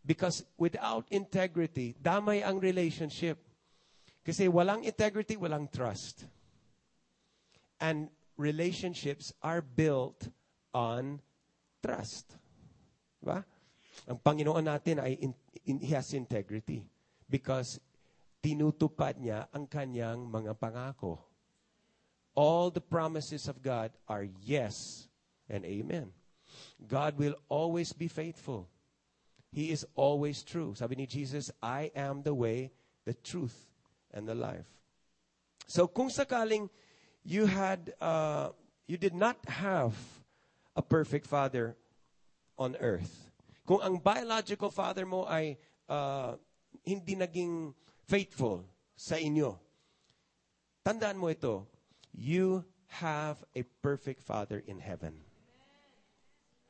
Because 0.06 0.45
without 0.58 1.06
integrity, 1.10 1.95
damay 2.02 2.45
ang 2.45 2.60
relationship. 2.60 3.39
Kasi 4.23 4.47
walang 4.47 4.84
integrity, 4.84 5.36
walang 5.36 5.71
trust. 5.71 6.26
And 7.82 8.10
relationships 8.38 9.34
are 9.41 9.62
built 9.62 10.30
on 10.73 11.19
trust. 11.81 12.37
Diba? 13.21 13.43
Ang 14.05 14.19
Panginoon 14.21 14.65
natin 14.65 15.01
ay 15.01 15.17
in, 15.19 15.31
in, 15.65 15.77
he 15.81 15.91
has 15.93 16.13
integrity 16.13 16.85
because 17.27 17.81
tinutupad 18.41 19.17
niya 19.17 19.49
ang 19.51 19.65
kanyang 19.65 20.29
mga 20.29 20.53
pangako. 20.55 21.17
All 22.37 22.69
the 22.69 22.83
promises 22.83 23.49
of 23.49 23.65
God 23.65 23.89
are 24.05 24.29
yes 24.45 25.09
and 25.49 25.65
amen. 25.65 26.13
God 26.85 27.17
will 27.17 27.33
always 27.49 27.91
be 27.91 28.07
faithful. 28.07 28.69
He 29.51 29.73
is 29.73 29.85
always 29.97 30.45
true. 30.45 30.77
Sabi 30.77 30.95
ni 30.95 31.05
Jesus, 31.09 31.49
I 31.63 31.89
am 31.97 32.21
the 32.21 32.37
way, 32.37 32.69
the 33.09 33.17
truth, 33.17 33.57
and 34.13 34.29
the 34.29 34.37
life. 34.37 34.69
So 35.65 35.89
kung 35.89 36.13
sakaling 36.13 36.69
you 37.25 37.49
had, 37.49 37.91
uh, 37.99 38.53
you 38.85 38.95
did 38.95 39.17
not 39.17 39.41
have 39.49 39.97
a 40.77 40.83
perfect 40.85 41.25
father 41.25 41.73
on 42.53 42.77
earth. 42.77 43.33
Kung 43.65 43.81
ang 43.81 43.97
biological 43.97 44.69
father 44.69 45.09
mo 45.09 45.25
ay 45.25 45.57
uh, 45.89 46.37
hindi 46.85 47.17
naging 47.17 47.73
faithful 48.05 48.61
sa 48.93 49.17
inyo, 49.17 49.57
tandaan 50.85 51.17
mo 51.17 51.33
ito, 51.33 51.65
you 52.13 52.61
have 53.01 53.41
a 53.57 53.65
perfect 53.81 54.21
father 54.21 54.61
in 54.69 54.77
heaven. 54.77 55.17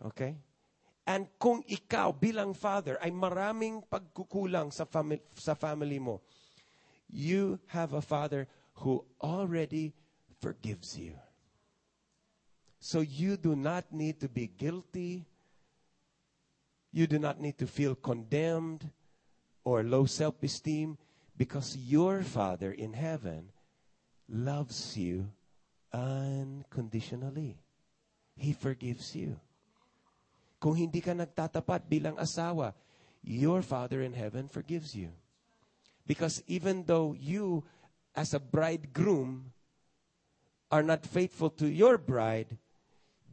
Okay? 0.01 0.39
And 1.07 1.27
kung 1.37 1.61
ikaw 1.67 2.15
bilang 2.15 2.55
father 2.55 2.97
ay 3.03 3.11
maraming 3.11 3.83
pagkukulang 3.85 4.71
sa, 4.73 4.83
fami- 4.87 5.23
sa 5.35 5.53
family 5.53 5.99
mo, 5.99 6.23
you 7.07 7.59
have 7.71 7.93
a 7.93 8.03
father 8.03 8.47
who 8.83 9.05
already 9.21 9.95
forgives 10.41 10.99
you. 10.99 11.15
So 12.79 13.01
you 13.01 13.37
do 13.37 13.55
not 13.55 13.91
need 13.91 14.19
to 14.21 14.29
be 14.29 14.47
guilty. 14.47 15.25
You 16.91 17.07
do 17.07 17.19
not 17.19 17.41
need 17.41 17.57
to 17.59 17.67
feel 17.67 17.95
condemned 17.95 18.89
or 19.63 19.83
low 19.83 20.05
self 20.05 20.41
esteem 20.41 20.97
because 21.35 21.75
your 21.77 22.23
Father 22.23 22.71
in 22.71 22.93
heaven 22.93 23.49
loves 24.29 24.97
you 24.97 25.29
unconditionally. 25.93 27.57
He 28.35 28.53
forgives 28.53 29.15
you. 29.15 29.39
Kung 30.59 30.73
hindi 30.77 31.01
ka 31.01 31.13
nagtatapat 31.13 31.85
bilang 31.85 32.17
asawa, 32.17 32.73
your 33.21 33.61
Father 33.61 34.01
in 34.01 34.13
heaven 34.13 34.47
forgives 34.47 34.95
you. 34.95 35.09
Because 36.05 36.41
even 36.47 36.85
though 36.85 37.13
you, 37.13 37.63
as 38.15 38.33
a 38.33 38.39
bridegroom, 38.39 39.51
are 40.71 40.83
not 40.83 41.05
faithful 41.05 41.49
to 41.61 41.67
your 41.67 41.97
bride, 41.97 42.57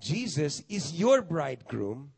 Jesus 0.05 0.61
is 0.69 0.93
your 0.93 1.25
bridegroom. 1.25 2.13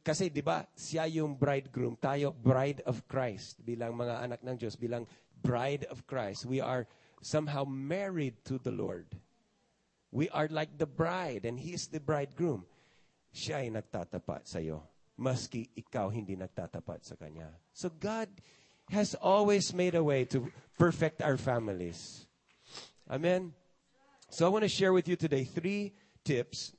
Kasi 0.00 0.32
'di 0.32 0.40
ba, 0.40 0.64
siya 0.72 1.04
yung 1.12 1.36
bridegroom, 1.36 2.00
tayo 2.00 2.32
bride 2.32 2.80
of 2.88 3.04
Christ 3.04 3.60
bilang 3.60 3.96
mga 4.00 4.24
anak 4.24 4.40
ng 4.40 4.56
Diyos, 4.56 4.80
bilang 4.80 5.04
bride 5.44 5.84
of 5.92 6.08
Christ. 6.08 6.48
We 6.48 6.64
are 6.64 6.88
somehow 7.20 7.68
married 7.68 8.40
to 8.48 8.56
the 8.56 8.72
Lord. 8.72 9.12
We 10.08 10.32
are 10.32 10.48
like 10.48 10.80
the 10.80 10.88
bride 10.88 11.44
and 11.44 11.60
he 11.60 11.76
is 11.76 11.88
the 11.92 12.00
bridegroom. 12.00 12.64
Siya 13.30 13.62
ay 13.62 13.68
nagtatapat 13.70 14.48
sa 14.48 14.58
iyo, 14.58 14.80
maski 15.20 15.68
ikaw 15.76 16.08
hindi 16.08 16.34
nagtatapat 16.34 17.04
sa 17.04 17.14
kanya. 17.14 17.52
So 17.76 17.92
God 17.92 18.28
has 18.90 19.14
always 19.20 19.70
made 19.76 19.94
a 19.94 20.02
way 20.02 20.24
to 20.32 20.48
perfect 20.80 21.22
our 21.22 21.36
families. 21.36 22.26
Amen. 23.06 23.54
So 24.32 24.44
I 24.44 24.50
want 24.50 24.64
to 24.64 24.72
share 24.72 24.92
with 24.92 25.06
you 25.06 25.14
today 25.14 25.44
three 25.44 25.94
tips. 26.24 26.72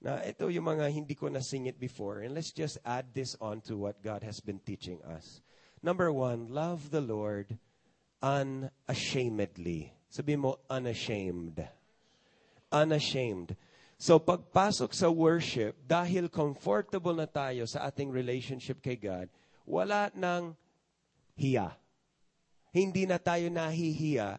Na 0.00 0.20
ito 0.22 0.46
yung 0.52 0.68
mga 0.68 0.92
hindi 0.92 1.16
ko 1.16 1.28
nasingit 1.32 1.80
before. 1.80 2.20
And 2.20 2.36
let's 2.36 2.52
just 2.52 2.78
add 2.84 3.10
this 3.16 3.34
on 3.40 3.64
to 3.66 3.76
what 3.76 4.04
God 4.04 4.22
has 4.22 4.40
been 4.40 4.60
teaching 4.60 5.00
us. 5.02 5.40
Number 5.82 6.12
one, 6.12 6.52
love 6.52 6.90
the 6.90 7.00
Lord 7.00 7.58
unashamedly. 8.22 9.92
Sabi 10.08 10.36
mo, 10.36 10.58
unashamed. 10.70 11.62
Unashamed. 12.72 13.56
So 13.96 14.20
pagpasok 14.20 14.92
sa 14.92 15.08
worship, 15.08 15.80
dahil 15.88 16.28
comfortable 16.28 17.16
na 17.16 17.24
tayo 17.24 17.64
sa 17.64 17.88
ating 17.88 18.12
relationship 18.12 18.84
kay 18.84 18.96
God, 19.00 19.32
wala 19.64 20.12
nang 20.12 20.52
hiya. 21.32 21.72
Hindi 22.76 23.08
na 23.08 23.16
tayo 23.16 23.48
nahihiya 23.48 24.36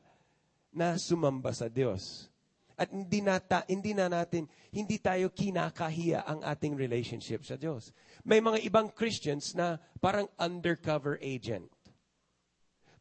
na 0.69 0.93
sumamba 1.01 1.57
sa 1.57 1.65
Diyos. 1.65 2.29
At 2.77 2.93
hindi 2.93 3.25
na, 3.25 3.41
ta, 3.41 3.65
hindi 3.65 3.97
na 3.97 4.05
natin, 4.05 4.45
hindi 4.69 5.01
tayo 5.01 5.33
kinakahiya 5.33 6.29
ang 6.29 6.45
ating 6.45 6.77
relationship 6.77 7.41
sa 7.41 7.57
Diyos. 7.57 7.89
May 8.21 8.37
mga 8.37 8.61
ibang 8.69 8.93
Christians 8.93 9.57
na 9.57 9.81
parang 9.97 10.29
undercover 10.37 11.17
agent. 11.25 11.65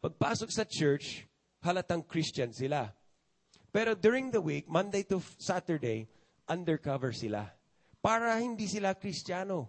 Pagpasok 0.01 0.49
sa 0.49 0.65
church, 0.65 1.29
halatang 1.61 2.01
Christian 2.09 2.57
sila. 2.57 2.89
Pero 3.69 3.93
during 3.93 4.33
the 4.33 4.41
week, 4.41 4.65
Monday 4.65 5.05
to 5.05 5.21
Saturday, 5.37 6.09
undercover 6.49 7.13
sila. 7.13 7.45
Para 8.01 8.41
hindi 8.41 8.65
sila 8.65 8.97
Kristiyano. 8.97 9.69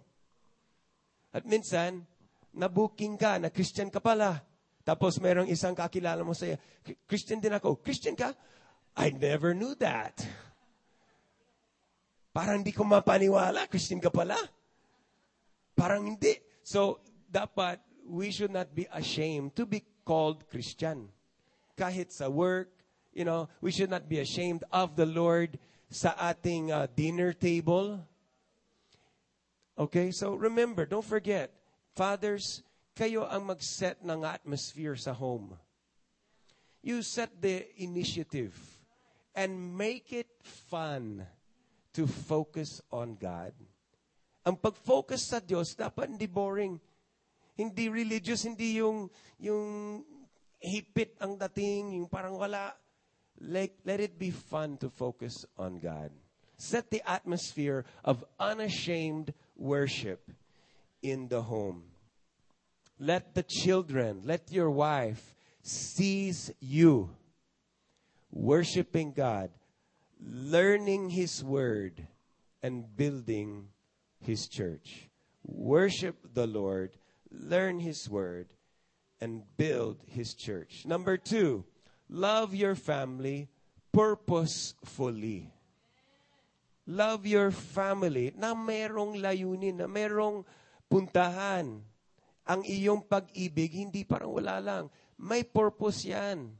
At 1.36 1.44
minsan, 1.44 2.08
nabuking 2.56 3.20
ka 3.20 3.36
na 3.36 3.52
Christian 3.52 3.92
ka 3.92 4.00
pala. 4.00 4.40
Tapos 4.88 5.20
merong 5.20 5.52
isang 5.52 5.76
kakilala 5.76 6.24
mo 6.24 6.32
sa'yo, 6.32 6.56
Christian 7.04 7.44
din 7.44 7.52
ako. 7.52 7.84
Christian 7.84 8.16
ka? 8.16 8.32
I 8.98 9.14
never 9.14 9.54
knew 9.54 9.78
that. 9.78 10.26
Parang 12.34 12.66
hindi 12.66 12.74
ko 12.74 12.82
mapaniwala, 12.82 13.70
Christian 13.70 14.02
ka 14.02 14.10
pala. 14.10 14.34
Parang 15.78 16.02
hindi. 16.02 16.34
So, 16.66 16.98
dapat, 17.30 17.78
we 18.10 18.34
should 18.34 18.50
not 18.50 18.74
be 18.74 18.90
ashamed 18.90 19.54
to 19.54 19.70
be 19.70 19.86
called 20.02 20.42
Christian. 20.50 21.14
Kahit 21.78 22.10
sa 22.10 22.26
work, 22.26 22.74
you 23.14 23.22
know, 23.22 23.46
we 23.62 23.70
should 23.70 23.88
not 23.88 24.10
be 24.10 24.18
ashamed 24.18 24.66
of 24.74 24.98
the 24.98 25.06
Lord 25.06 25.62
sa 25.94 26.18
ating 26.18 26.74
uh, 26.74 26.90
dinner 26.90 27.30
table. 27.30 28.02
Okay, 29.78 30.10
so 30.10 30.34
remember, 30.34 30.82
don't 30.90 31.06
forget, 31.06 31.54
fathers, 31.94 32.66
kayo 32.98 33.30
ang 33.30 33.46
mag-set 33.46 34.02
ng 34.02 34.26
atmosphere 34.26 34.98
sa 34.98 35.14
home. 35.14 35.54
You 36.82 37.06
set 37.06 37.30
the 37.38 37.62
initiative 37.78 38.77
and 39.38 39.54
make 39.78 40.10
it 40.10 40.26
fun 40.42 41.22
to 41.94 42.10
focus 42.10 42.82
on 42.90 43.14
God. 43.14 43.54
Ang 44.42 44.58
pag-focus 44.58 45.30
sa 45.30 45.38
Diyos 45.38 45.78
dapat 45.78 46.10
hindi 46.10 46.26
boring. 46.26 46.74
Hindi 47.54 47.86
religious, 47.86 48.42
hindi 48.42 48.82
yung 48.82 49.06
yung 49.38 50.02
hipit 50.58 51.14
ang 51.22 51.38
dating, 51.38 52.02
yung 52.02 52.10
parang 52.10 52.34
wala. 52.34 52.74
Like, 53.38 53.78
let 53.86 54.02
it 54.02 54.18
be 54.18 54.34
fun 54.34 54.74
to 54.82 54.90
focus 54.90 55.46
on 55.54 55.78
God. 55.78 56.10
Set 56.58 56.90
the 56.90 57.06
atmosphere 57.06 57.86
of 58.02 58.26
unashamed 58.42 59.30
worship 59.54 60.34
in 60.98 61.30
the 61.30 61.46
home. 61.46 61.86
Let 62.98 63.38
the 63.38 63.46
children, 63.46 64.26
let 64.26 64.50
your 64.50 64.74
wife 64.74 65.38
sees 65.62 66.50
you 66.58 67.14
worshiping 68.38 69.10
God, 69.10 69.50
learning 70.22 71.10
His 71.10 71.42
Word, 71.42 72.06
and 72.62 72.86
building 72.94 73.74
His 74.22 74.46
church. 74.46 75.10
Worship 75.42 76.14
the 76.22 76.46
Lord, 76.46 76.94
learn 77.34 77.82
His 77.82 78.06
Word, 78.06 78.46
and 79.20 79.42
build 79.58 79.98
His 80.06 80.38
church. 80.38 80.86
Number 80.86 81.18
two, 81.18 81.66
love 82.06 82.54
your 82.54 82.78
family 82.78 83.50
purposefully. 83.90 85.50
Love 86.86 87.26
your 87.26 87.50
family 87.50 88.32
na 88.38 88.54
merong 88.54 89.18
layunin, 89.18 89.82
na 89.82 89.90
merong 89.90 90.46
puntahan. 90.86 91.82
Ang 92.48 92.62
iyong 92.64 93.02
pag-ibig, 93.04 93.74
hindi 93.74 94.06
parang 94.06 94.32
wala 94.32 94.62
lang. 94.62 94.84
May 95.18 95.42
purpose 95.42 96.06
yan. 96.06 96.54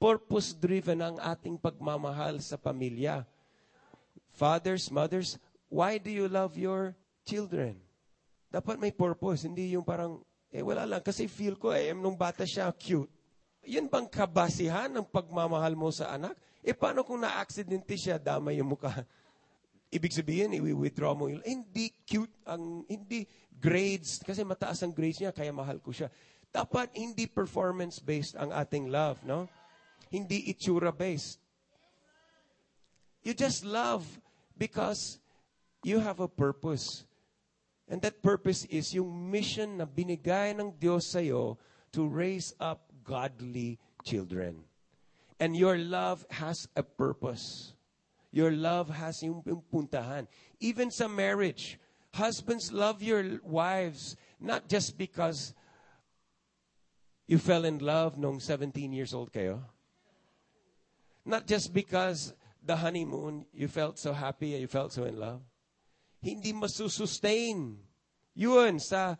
Purpose-driven 0.00 0.96
ang 1.04 1.16
ating 1.20 1.60
pagmamahal 1.60 2.40
sa 2.40 2.56
pamilya. 2.56 3.28
Fathers, 4.32 4.88
mothers, 4.88 5.36
why 5.68 6.00
do 6.00 6.08
you 6.08 6.24
love 6.24 6.56
your 6.56 6.96
children? 7.28 7.76
Dapat 8.48 8.80
may 8.80 8.96
purpose, 8.96 9.44
hindi 9.44 9.76
yung 9.76 9.84
parang, 9.84 10.24
eh 10.48 10.64
wala 10.64 10.88
lang, 10.88 11.04
kasi 11.04 11.28
feel 11.28 11.60
ko, 11.60 11.76
eh, 11.76 11.92
nung 11.92 12.16
bata 12.16 12.48
siya, 12.48 12.72
cute. 12.72 13.12
Yun 13.60 13.92
bang 13.92 14.08
kabasihan 14.08 14.88
ng 14.88 15.04
pagmamahal 15.04 15.76
mo 15.76 15.92
sa 15.92 16.16
anak? 16.16 16.32
Eh, 16.64 16.72
paano 16.72 17.04
kung 17.04 17.20
na-accidente 17.20 17.92
siya, 18.00 18.16
damay 18.16 18.56
yung 18.56 18.72
mukha? 18.72 19.04
Ibig 19.92 20.16
sabihin, 20.16 20.56
i-withdraw 20.56 21.12
mo. 21.12 21.28
yung- 21.28 21.44
Hindi 21.44 21.92
cute, 22.08 22.32
ang, 22.48 22.88
hindi 22.88 23.28
grades, 23.52 24.24
kasi 24.24 24.40
mataas 24.48 24.80
ang 24.80 24.96
grades 24.96 25.20
niya, 25.20 25.36
kaya 25.36 25.52
mahal 25.52 25.76
ko 25.76 25.92
siya. 25.92 26.08
Dapat 26.48 26.96
hindi 26.96 27.28
performance-based 27.28 28.40
ang 28.40 28.48
ating 28.48 28.88
love, 28.88 29.20
no? 29.28 29.44
Hindi 30.10 30.52
itsura-based. 30.52 31.38
You 33.22 33.34
just 33.34 33.64
love 33.64 34.04
because 34.58 35.18
you 35.82 36.00
have 36.00 36.20
a 36.20 36.28
purpose. 36.28 37.04
And 37.88 38.02
that 38.02 38.22
purpose 38.22 38.64
is 38.66 38.94
yung 38.94 39.30
mission 39.30 39.78
na 39.78 39.86
binigay 39.86 40.58
ng 40.58 40.74
Diyos 40.78 41.10
sa'yo 41.10 41.58
to 41.92 42.06
raise 42.06 42.54
up 42.60 42.90
godly 43.02 43.78
children. 44.04 44.62
And 45.38 45.56
your 45.56 45.78
love 45.78 46.26
has 46.30 46.68
a 46.76 46.82
purpose. 46.82 47.74
Your 48.30 48.52
love 48.52 48.90
has 48.90 49.22
yung, 49.22 49.42
yung 49.46 49.62
puntahan. 49.72 50.28
Even 50.60 50.90
sa 50.90 51.08
marriage, 51.08 51.78
husbands 52.14 52.70
love 52.70 53.02
your 53.02 53.40
wives 53.42 54.16
not 54.38 54.68
just 54.68 54.98
because 54.98 55.54
you 57.26 57.38
fell 57.38 57.64
in 57.64 57.78
love 57.78 58.18
nung 58.18 58.38
17 58.38 58.92
years 58.92 59.14
old 59.14 59.32
kayo. 59.32 59.62
Not 61.30 61.46
just 61.46 61.70
because 61.70 62.34
the 62.58 62.74
honeymoon, 62.74 63.46
you 63.54 63.70
felt 63.70 64.02
so 64.02 64.10
happy 64.10 64.58
and 64.58 64.60
you 64.60 64.66
felt 64.66 64.90
so 64.90 65.06
in 65.06 65.14
love. 65.14 65.46
Hindi 66.18 66.50
masusustain. 66.50 67.78
Yun, 68.34 68.82
sa 68.82 69.14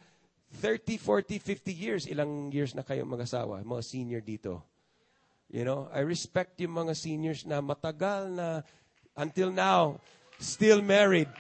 30, 0.59 0.99
40, 0.99 1.39
50 1.39 1.71
years, 1.71 2.03
ilang 2.11 2.51
years 2.51 2.75
na 2.75 2.83
kayo 2.83 3.07
mag-asawa, 3.07 3.63
mga 3.63 3.85
senior 3.87 4.19
dito. 4.19 4.59
You 5.47 5.63
know, 5.63 5.87
I 5.95 6.03
respect 6.03 6.59
yung 6.59 6.75
mga 6.75 6.99
seniors 6.99 7.47
na 7.47 7.63
matagal 7.63 8.35
na, 8.35 8.67
until 9.15 9.55
now, 9.55 10.03
still 10.43 10.83
married, 10.83 11.31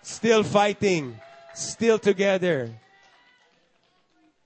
still 0.00 0.40
fighting, 0.40 1.20
still 1.52 2.00
together. 2.00 2.72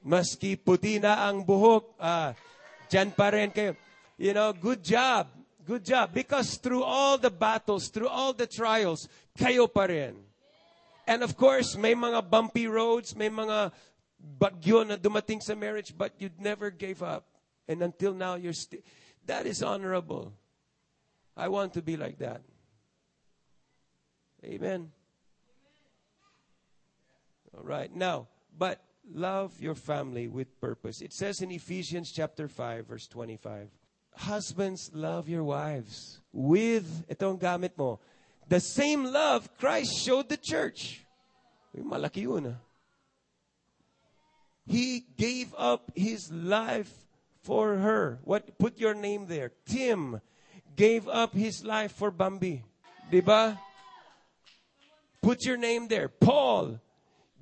Maski 0.02 0.58
puti 0.58 0.98
na 0.98 1.30
ang 1.30 1.46
buhok, 1.46 1.94
ah, 2.02 2.34
dyan 2.90 3.14
pa 3.14 3.30
rin 3.30 3.54
kayo. 3.54 3.78
You 4.18 4.34
know, 4.34 4.50
good 4.50 4.82
job. 4.82 5.37
Good 5.68 5.84
job. 5.84 6.14
Because 6.14 6.56
through 6.56 6.82
all 6.82 7.18
the 7.18 7.28
battles, 7.28 7.88
through 7.88 8.08
all 8.08 8.32
the 8.32 8.46
trials, 8.46 9.06
kayo 9.36 9.68
pa 9.68 9.84
rin. 9.84 10.16
And 11.06 11.22
of 11.22 11.36
course, 11.36 11.76
may 11.76 11.94
mga 11.94 12.24
bumpy 12.30 12.66
roads, 12.66 13.14
may 13.14 13.28
mga 13.28 13.72
bagyo 14.16 14.88
na 14.88 14.96
dumating 14.96 15.42
sa 15.42 15.54
marriage, 15.54 15.92
but 15.92 16.16
you 16.16 16.30
never 16.40 16.70
gave 16.70 17.02
up. 17.02 17.28
And 17.68 17.82
until 17.82 18.14
now, 18.14 18.36
you're 18.36 18.56
still, 18.56 18.80
that 19.26 19.44
is 19.44 19.62
honorable. 19.62 20.32
I 21.36 21.48
want 21.48 21.74
to 21.74 21.82
be 21.82 21.98
like 21.98 22.16
that. 22.24 22.40
Amen. 24.42 24.88
All 27.52 27.64
right. 27.64 27.94
Now, 27.94 28.28
but 28.56 28.80
love 29.12 29.52
your 29.60 29.74
family 29.74 30.28
with 30.28 30.58
purpose. 30.62 31.02
It 31.02 31.12
says 31.12 31.42
in 31.42 31.50
Ephesians 31.50 32.10
chapter 32.10 32.48
5, 32.48 32.86
verse 32.86 33.06
25, 33.06 33.68
Husbands, 34.18 34.90
love 34.92 35.28
your 35.28 35.44
wives 35.44 36.18
with, 36.32 37.06
itong 37.08 37.38
gamit 37.38 37.78
mo, 37.78 38.00
the 38.48 38.60
same 38.60 39.04
love 39.04 39.48
Christ 39.58 39.94
showed 39.94 40.28
the 40.28 40.36
church. 40.36 41.04
Malaki 41.76 42.22
yun 42.22 42.54
ah. 42.54 42.58
He 44.66 45.06
gave 45.16 45.54
up 45.56 45.92
his 45.94 46.32
life 46.32 46.92
for 47.42 47.76
her. 47.76 48.18
What? 48.24 48.58
Put 48.58 48.78
your 48.78 48.94
name 48.94 49.26
there. 49.26 49.52
Tim 49.64 50.20
gave 50.76 51.08
up 51.08 51.32
his 51.32 51.64
life 51.64 51.92
for 51.92 52.10
Bambi. 52.10 52.64
Diba? 53.10 53.56
Put 55.22 55.44
your 55.44 55.56
name 55.56 55.88
there. 55.88 56.08
Paul 56.08 56.80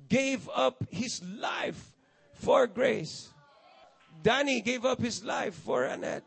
gave 0.07 0.47
up 0.55 0.85
his 0.89 1.21
life 1.23 1.93
for 2.33 2.67
Grace. 2.67 3.29
Danny 4.23 4.61
gave 4.61 4.85
up 4.85 5.01
his 5.01 5.23
life 5.23 5.53
for 5.53 5.83
Annette. 5.83 6.23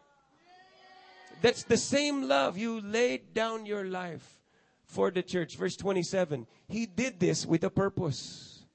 That's 1.41 1.65
the 1.65 1.77
same 1.77 2.29
love. 2.29 2.59
You 2.59 2.81
laid 2.81 3.35
down 3.35 3.67
your 3.67 3.85
life 3.85 4.39
for 4.85 5.11
the 5.11 5.23
church. 5.23 5.57
Verse 5.57 5.77
27. 5.77 6.47
He 6.69 6.87
did 6.87 7.19
this 7.19 7.47
with 7.47 7.65
a 7.65 7.71
purpose 7.71 8.67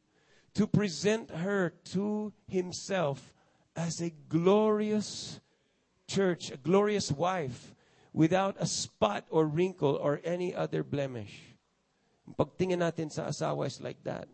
to 0.56 0.66
present 0.66 1.30
her 1.30 1.74
to 1.92 2.34
himself 2.48 3.34
as 3.76 4.02
a 4.02 4.12
glorious 4.30 5.40
church, 6.08 6.52
a 6.52 6.58
glorious 6.58 7.12
wife, 7.12 7.76
without 8.14 8.56
a 8.60 8.66
spot 8.66 9.26
or 9.30 9.46
wrinkle 9.46 10.00
or 10.02 10.22
any 10.24 10.56
other 10.56 10.84
blemish. 10.84 11.42
Pagtingin 12.40 12.80
natin 12.82 13.12
sa 13.12 13.28
asawa 13.28 13.68
is 13.68 13.82
like 13.82 14.02
that. 14.04 14.28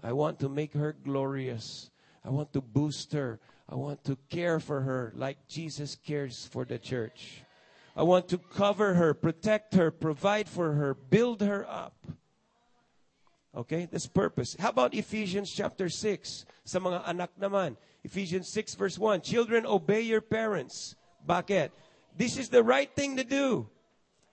I 0.00 0.12
want 0.12 0.38
to 0.40 0.48
make 0.48 0.72
her 0.72 0.94
glorious. 0.94 1.90
I 2.24 2.30
want 2.30 2.52
to 2.54 2.62
boost 2.62 3.12
her. 3.12 3.40
I 3.68 3.74
want 3.74 4.04
to 4.04 4.16
care 4.30 4.60
for 4.60 4.80
her 4.80 5.12
like 5.16 5.48
Jesus 5.48 5.96
cares 5.96 6.46
for 6.46 6.64
the 6.64 6.78
church. 6.78 7.43
I 7.96 8.02
want 8.02 8.28
to 8.28 8.38
cover 8.38 8.94
her, 8.94 9.14
protect 9.14 9.74
her, 9.74 9.90
provide 9.90 10.48
for 10.48 10.72
her, 10.72 10.94
build 10.94 11.40
her 11.42 11.64
up. 11.68 11.94
Okay? 13.54 13.86
That's 13.90 14.06
purpose. 14.06 14.56
How 14.58 14.70
about 14.70 14.94
Ephesians 14.94 15.52
chapter 15.52 15.88
6? 15.88 16.44
Sa 16.64 16.78
mga 16.80 17.06
anak 17.06 17.30
naman. 17.38 17.76
Ephesians 18.02 18.48
6 18.50 18.74
verse 18.74 18.98
1. 18.98 19.22
Children, 19.22 19.64
obey 19.64 20.02
your 20.02 20.20
parents. 20.20 20.96
Bakit? 21.26 21.70
This 22.16 22.36
is 22.36 22.48
the 22.48 22.62
right 22.62 22.90
thing 22.90 23.16
to 23.16 23.24
do. 23.24 23.70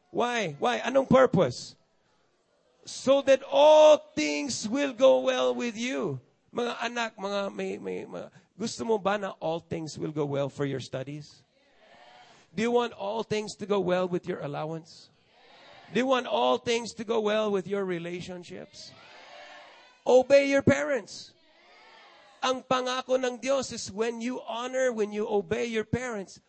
Why? 0.10 0.56
Why? 0.58 0.80
Anong 0.80 1.08
purpose? 1.08 1.76
So 2.84 3.22
that 3.22 3.44
all 3.46 3.98
things 4.18 4.68
will 4.68 4.92
go 4.92 5.22
well 5.22 5.54
with 5.54 5.78
you. 5.78 6.20
Mga 6.52 6.76
anak, 6.84 7.12
mga 7.16 7.56
may, 7.56 7.78
may, 7.78 8.04
mga, 8.04 8.28
gusto 8.60 8.84
mo 8.84 8.98
ba 8.98 9.18
na 9.18 9.32
all 9.40 9.62
things 9.62 9.98
will 9.98 10.12
go 10.12 10.26
well 10.26 10.50
for 10.50 10.66
your 10.66 10.82
studies? 10.82 11.46
Do 12.54 12.62
you 12.62 12.72
want 12.72 12.94
all 12.94 13.24
things 13.24 13.56
to 13.56 13.66
go 13.66 13.80
well 13.80 14.08
with 14.08 14.28
your 14.28 14.40
allowance? 14.42 15.10
Do 15.94 16.00
you 16.00 16.06
want 16.06 16.28
all 16.28 16.58
things 16.58 16.94
to 16.96 17.04
go 17.04 17.20
well 17.20 17.52
with 17.52 17.68
your 17.68 17.86
relationships? 17.86 18.92
Obey 20.06 20.48
your 20.50 20.62
parents. 20.62 21.32
Ang 22.44 22.64
pangako 22.64 23.22
ng 23.22 23.38
Diyos 23.38 23.72
is 23.72 23.92
when 23.92 24.20
you 24.20 24.42
honor, 24.48 24.92
when 24.92 25.12
you 25.12 25.28
obey 25.28 25.66
your 25.66 25.84
parents, 25.84 26.40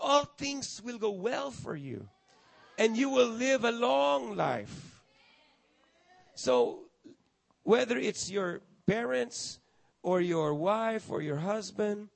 all 0.00 0.24
things 0.24 0.80
will 0.82 0.98
go 0.98 1.10
well 1.10 1.50
for 1.50 1.76
you. 1.76 2.08
And 2.78 2.96
you 2.96 3.10
will 3.10 3.28
live 3.28 3.64
a 3.64 3.70
long 3.70 4.34
life. 4.34 5.02
So, 6.34 6.90
whether 7.62 7.98
it's 7.98 8.30
your 8.30 8.62
parents 8.86 9.60
or 10.02 10.20
your 10.20 10.54
wife 10.54 11.10
or 11.10 11.22
your 11.22 11.38
husband, 11.38 12.08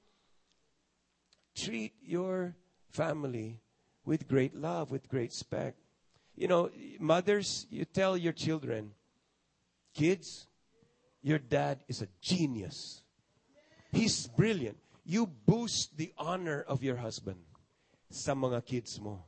treat 1.54 1.94
your 2.02 2.56
family 2.90 3.60
with 4.04 4.28
great 4.28 4.54
love, 4.54 4.90
with 4.90 5.08
great 5.08 5.30
respect. 5.30 5.78
You 6.34 6.48
know, 6.48 6.70
mothers, 6.98 7.66
you 7.70 7.84
tell 7.84 8.16
your 8.16 8.32
children, 8.32 8.92
kids, 9.94 10.46
your 11.22 11.38
dad 11.38 11.80
is 11.88 12.02
a 12.02 12.08
genius. 12.20 13.02
He's 13.90 14.26
brilliant. 14.28 14.78
You 15.04 15.26
boost 15.26 15.96
the 15.96 16.12
honor 16.16 16.64
of 16.68 16.82
your 16.82 16.96
husband 16.96 17.40
sa 18.10 18.34
mga 18.34 18.64
kids 18.64 19.00
mo. 19.00 19.24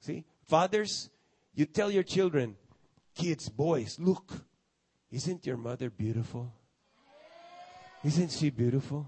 See? 0.00 0.24
Fathers, 0.46 1.10
you 1.54 1.64
tell 1.64 1.90
your 1.90 2.02
children, 2.02 2.56
kids, 3.14 3.48
boys, 3.48 3.96
look, 3.98 4.32
isn't 5.10 5.46
your 5.46 5.56
mother 5.56 5.90
beautiful? 5.90 6.52
Isn't 8.04 8.30
she 8.30 8.50
beautiful? 8.50 9.06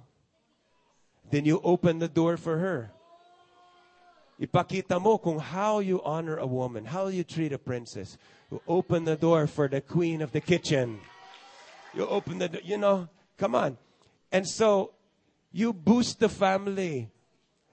Then 1.30 1.44
you 1.44 1.60
open 1.62 1.98
the 1.98 2.08
door 2.08 2.36
for 2.36 2.58
her. 2.58 2.92
Ipakita 4.36 5.00
mo 5.00 5.16
kung 5.16 5.40
how 5.40 5.80
you 5.80 6.02
honor 6.04 6.36
a 6.36 6.46
woman, 6.46 6.84
how 6.84 7.08
you 7.08 7.24
treat 7.24 7.56
a 7.56 7.58
princess. 7.58 8.20
You 8.52 8.60
open 8.68 9.04
the 9.04 9.16
door 9.16 9.46
for 9.46 9.66
the 9.66 9.80
queen 9.80 10.20
of 10.20 10.32
the 10.32 10.44
kitchen. 10.44 11.00
You 11.96 12.04
open 12.06 12.38
the 12.38 12.48
door, 12.48 12.60
you 12.62 12.76
know, 12.76 13.08
come 13.38 13.54
on. 13.54 13.78
And 14.30 14.46
so, 14.46 14.92
you 15.52 15.72
boost 15.72 16.20
the 16.20 16.28
family. 16.28 17.08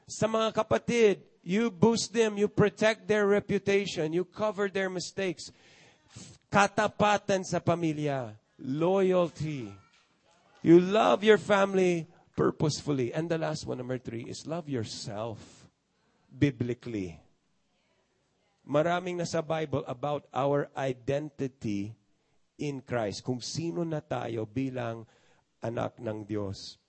Sa 0.08 0.28
mga 0.28 0.56
kapatid, 0.56 1.20
you 1.44 1.68
boost 1.68 2.16
them, 2.16 2.38
you 2.40 2.48
protect 2.48 3.12
their 3.12 3.28
reputation, 3.28 4.14
you 4.14 4.24
cover 4.24 4.70
their 4.72 4.90
mistakes. 4.90 5.52
Katapatan 6.48 7.44
sa 7.44 7.60
pamilya. 7.60 8.40
Loyalty. 8.56 9.68
You 10.64 10.80
love 10.80 11.28
your 11.28 11.38
family 11.38 12.08
purposefully. 12.38 13.12
And 13.12 13.28
the 13.28 13.38
last 13.38 13.68
one, 13.68 13.80
number 13.84 13.98
three, 13.98 14.24
is 14.24 14.48
love 14.48 14.70
yourself 14.70 15.63
biblically. 16.34 17.22
Maraming 18.66 19.22
nasa 19.22 19.46
Bible 19.46 19.86
about 19.86 20.26
our 20.34 20.74
identity 20.74 21.94
in 22.58 22.82
Christ, 22.82 23.22
kung 23.22 23.38
sino 23.44 23.86
na 23.86 24.02
tayo 24.02 24.50
bilang 24.50 25.06
anak 25.62 26.02
ng 26.02 26.26
Diyos. 26.26 26.82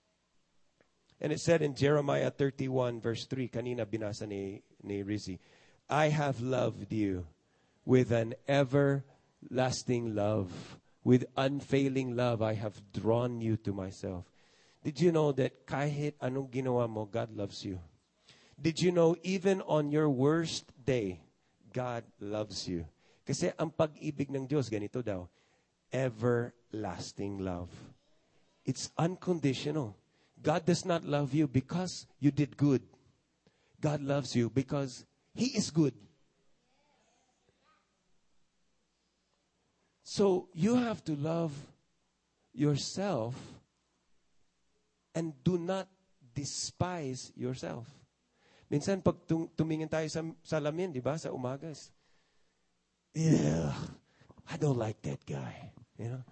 And 1.20 1.32
it 1.32 1.40
said 1.40 1.62
in 1.62 1.74
Jeremiah 1.74 2.30
31 2.30 3.00
verse 3.00 3.26
3, 3.26 3.48
kanina 3.48 3.86
binasa 3.86 4.26
ni, 4.26 4.62
ni 4.82 5.02
Rizzy, 5.02 5.38
I 5.88 6.08
have 6.08 6.40
loved 6.40 6.92
you 6.92 7.26
with 7.84 8.12
an 8.12 8.34
everlasting 8.48 10.14
love. 10.14 10.50
With 11.04 11.28
unfailing 11.36 12.16
love, 12.16 12.40
I 12.40 12.54
have 12.54 12.80
drawn 12.92 13.40
you 13.40 13.56
to 13.68 13.72
myself. 13.76 14.24
Did 14.82 15.00
you 15.00 15.12
know 15.12 15.32
that 15.32 15.66
kahit 15.68 16.16
anong 16.20 16.48
ginawa 16.48 16.88
mo, 16.88 17.04
God 17.04 17.36
loves 17.36 17.60
you? 17.64 17.76
Did 18.60 18.80
you 18.80 18.92
know 18.92 19.16
even 19.22 19.60
on 19.62 19.90
your 19.90 20.08
worst 20.08 20.70
day, 20.84 21.20
God 21.72 22.04
loves 22.20 22.68
you? 22.68 22.86
Kasi 23.26 23.50
ang 23.58 23.72
pag-ibig 23.72 24.28
ng 24.30 24.46
Diyos, 24.46 24.68
ganito 24.68 25.00
daw, 25.00 25.26
everlasting 25.92 27.40
love. 27.40 27.72
It's 28.64 28.92
unconditional. 28.96 29.96
God 30.44 30.64
does 30.64 30.84
not 30.84 31.04
love 31.04 31.32
you 31.32 31.48
because 31.48 32.06
you 32.20 32.30
did 32.30 32.56
good. 32.56 32.82
God 33.80 34.00
loves 34.00 34.36
you 34.36 34.48
because 34.48 35.04
He 35.34 35.56
is 35.56 35.70
good. 35.70 35.94
So 40.04 40.48
you 40.52 40.76
have 40.76 41.02
to 41.04 41.16
love 41.16 41.52
yourself 42.52 43.34
and 45.14 45.32
do 45.42 45.58
not 45.58 45.88
despise 46.34 47.32
yourself. 47.34 47.88
Minsan 48.74 48.98
pag 49.06 49.14
tumingin 49.54 49.86
tayo 49.86 50.10
sa 50.10 50.26
salamin, 50.42 50.90
di 50.90 50.98
ba, 50.98 51.14
sa 51.14 51.30
umaga, 51.30 51.70
yeah, 53.14 53.70
I 54.50 54.58
don't 54.58 54.74
like 54.74 54.98
that 55.06 55.22
guy. 55.22 55.70
You 55.94 56.10
know? 56.10 56.22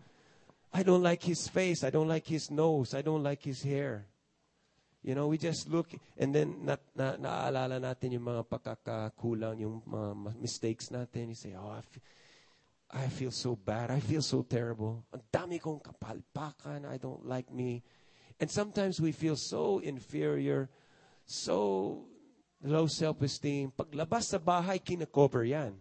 I 0.74 0.82
don't 0.82 1.06
like 1.06 1.22
his 1.22 1.46
face. 1.46 1.86
I 1.86 1.94
don't 1.94 2.10
like 2.10 2.26
his 2.26 2.50
nose. 2.50 2.98
I 2.98 3.02
don't 3.06 3.22
like 3.22 3.46
his 3.46 3.62
hair. 3.62 4.10
You 5.06 5.14
know, 5.14 5.30
we 5.30 5.38
just 5.38 5.70
look 5.70 5.94
and 6.18 6.34
then 6.34 6.66
na, 6.66 6.82
na, 6.98 7.14
naaalala 7.14 7.78
natin 7.78 8.18
yung 8.18 8.26
mga 8.26 8.42
pagkakakulang, 8.50 9.62
yung 9.62 9.78
mga 9.86 10.34
mistakes 10.34 10.90
natin. 10.90 11.30
You 11.30 11.38
say, 11.38 11.54
oh, 11.54 11.70
I 11.70 11.82
feel, 11.86 12.02
I 12.90 13.06
feel 13.06 13.30
so 13.30 13.54
bad. 13.54 13.94
I 13.94 14.02
feel 14.02 14.22
so 14.22 14.42
terrible. 14.42 15.06
Ang 15.14 15.22
dami 15.30 15.62
kong 15.62 15.78
kapalpakan. 15.78 16.90
I 16.90 16.98
don't 16.98 17.22
like 17.22 17.54
me. 17.54 17.86
And 18.42 18.50
sometimes 18.50 18.98
we 18.98 19.14
feel 19.14 19.38
so 19.38 19.78
inferior, 19.78 20.66
so 21.22 22.10
low 22.62 22.86
self-esteem. 22.86 23.74
Paglabas 23.74 24.30
sa 24.30 24.38
bahay, 24.38 24.78
kinakover 24.78 25.42
yan. 25.46 25.74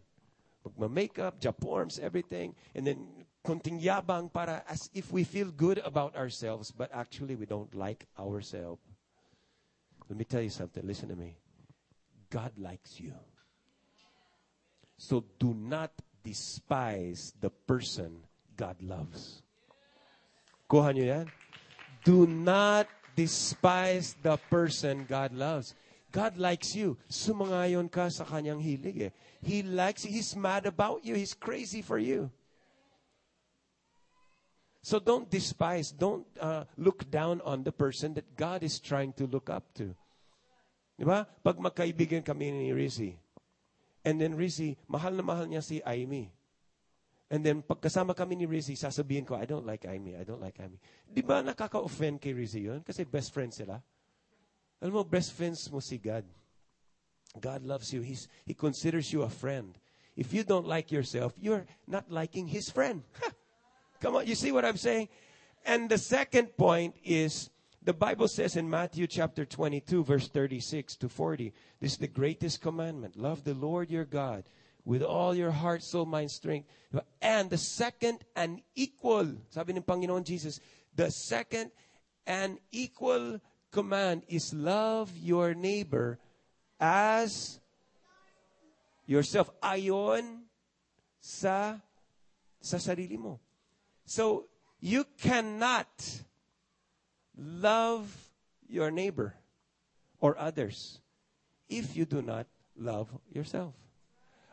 Magma-makeup, 0.66 1.40
japorms, 1.40 1.98
everything. 1.98 2.54
And 2.76 2.86
then 2.86 3.26
konting 3.46 3.82
yabang 3.82 4.32
para 4.32 4.64
as 4.70 4.90
if 4.94 5.12
we 5.12 5.24
feel 5.24 5.50
good 5.50 5.82
about 5.86 6.16
ourselves, 6.16 6.72
but 6.72 6.90
actually 6.94 7.36
we 7.36 7.46
don't 7.46 7.74
like 7.74 8.06
ourselves. 8.20 8.82
Let 10.10 10.18
me 10.18 10.26
tell 10.26 10.42
you 10.42 10.50
something. 10.50 10.86
Listen 10.86 11.10
to 11.10 11.16
me. 11.16 11.38
God 12.30 12.52
likes 12.58 13.00
you. 13.00 13.14
So 14.98 15.26
do 15.40 15.54
not 15.54 15.92
despise 16.24 17.34
the 17.40 17.50
person 17.50 18.22
God 18.56 18.78
loves. 18.82 19.42
Kuha 20.70 20.94
nyo 20.94 21.04
yan? 21.04 21.28
Do 22.04 22.28
not 22.28 22.88
despise 23.16 24.16
the 24.22 24.38
person 24.50 25.06
God 25.10 25.34
loves. 25.34 25.74
God 26.12 26.36
likes 26.38 26.76
you. 26.76 27.00
Sumangayon 27.08 27.88
ka 27.88 28.12
sa 28.12 28.28
kanyang 28.28 28.60
hilig 28.60 29.10
eh. 29.10 29.12
He 29.40 29.64
likes 29.64 30.04
you. 30.04 30.12
He's 30.12 30.36
mad 30.36 30.68
about 30.68 31.08
you. 31.08 31.16
He's 31.16 31.34
crazy 31.34 31.82
for 31.82 31.98
you. 31.98 32.30
So 34.82 34.98
don't 34.98 35.30
despise, 35.30 35.94
don't 35.94 36.26
uh, 36.42 36.66
look 36.76 37.10
down 37.10 37.40
on 37.46 37.64
the 37.64 37.72
person 37.72 38.18
that 38.18 38.36
God 38.36 38.66
is 38.66 38.82
trying 38.82 39.14
to 39.22 39.30
look 39.30 39.50
up 39.50 39.70
to. 39.78 39.94
Di? 40.98 41.30
Pag 41.46 41.62
magkaibigan 41.62 42.26
kami 42.26 42.50
ni 42.50 42.74
Rizzy, 42.74 43.14
and 44.02 44.18
then 44.18 44.34
Rizzy, 44.34 44.78
mahal 44.90 45.14
na 45.14 45.22
mahal 45.22 45.46
niya 45.46 45.62
si 45.62 45.86
Amy. 45.86 46.34
And 47.30 47.46
then 47.46 47.62
pagkasama 47.62 48.18
kami 48.18 48.42
ni 48.42 48.46
Rizzy, 48.50 48.74
sasabihin 48.74 49.24
ko, 49.24 49.38
I 49.38 49.46
don't 49.46 49.70
like 49.70 49.86
Amy, 49.86 50.18
I 50.18 50.26
don't 50.26 50.42
like 50.42 50.58
Amy. 50.58 50.82
Di 51.06 51.22
ba 51.22 51.46
nakaka-offend 51.46 52.18
kay 52.18 52.34
Rizzy 52.34 52.66
yun? 52.66 52.82
Kasi 52.82 53.06
best 53.06 53.30
friends 53.30 53.62
sila. 53.62 53.78
Alam 54.82 54.94
mo, 54.94 55.04
best 55.04 55.34
friends 55.34 55.72
mo 55.72 55.80
si 55.80 55.98
God. 55.98 56.26
God 57.40 57.64
loves 57.64 57.94
you. 57.94 58.02
He's, 58.02 58.28
he 58.46 58.54
considers 58.54 59.14
you 59.14 59.22
a 59.22 59.30
friend. 59.30 59.78
If 60.16 60.34
you 60.34 60.44
don't 60.44 60.68
like 60.68 60.92
yourself, 60.92 61.34
you're 61.40 61.66
not 61.88 62.12
liking 62.12 62.48
His 62.48 62.70
friend. 62.70 63.04
Come 64.02 64.16
on, 64.16 64.28
you 64.28 64.36
see 64.36 64.52
what 64.52 64.66
I'm 64.66 64.78
saying? 64.78 65.08
And 65.66 65.90
the 65.90 65.98
second 65.98 66.58
point 66.58 66.96
is 67.04 67.50
the 67.84 67.94
Bible 67.94 68.28
says 68.28 68.56
in 68.56 68.70
Matthew 68.70 69.08
chapter 69.08 69.46
22, 69.46 70.04
verse 70.04 70.28
36 70.28 70.96
to 70.98 71.10
40, 71.10 71.54
this 71.80 71.94
is 71.94 71.98
the 71.98 72.08
greatest 72.08 72.62
commandment. 72.62 73.16
Love 73.16 73.44
the 73.44 73.54
Lord 73.54 73.90
your 73.90 74.06
God 74.06 74.44
with 74.84 75.04
all 75.04 75.36
your 75.36 75.52
heart, 75.52 75.84
soul, 75.84 76.06
mind, 76.06 76.32
strength. 76.32 76.68
And 77.22 77.50
the 77.50 77.58
second 77.58 78.26
and 78.36 78.62
equal, 78.76 79.34
sabi 79.50 79.74
ng 79.74 79.84
Panginoon 79.84 80.26
Jesus, 80.26 80.60
the 80.96 81.10
second 81.10 81.72
and 82.26 82.58
equal 82.72 83.40
command 83.72 84.24
is 84.28 84.54
love 84.54 85.10
your 85.18 85.56
neighbor 85.56 86.20
as 86.80 87.60
yourself. 89.08 89.50
Ayon 89.64 90.46
sa 91.20 91.80
sa 92.62 92.78
sarili 92.78 93.18
mo. 93.18 93.42
So, 94.06 94.52
you 94.84 95.08
cannot 95.18 95.90
love 97.38 98.12
your 98.68 98.92
neighbor 98.92 99.34
or 100.20 100.38
others 100.38 101.02
if 101.70 101.96
you 101.96 102.06
do 102.06 102.22
not 102.22 102.46
love 102.78 103.10
yourself. 103.32 103.74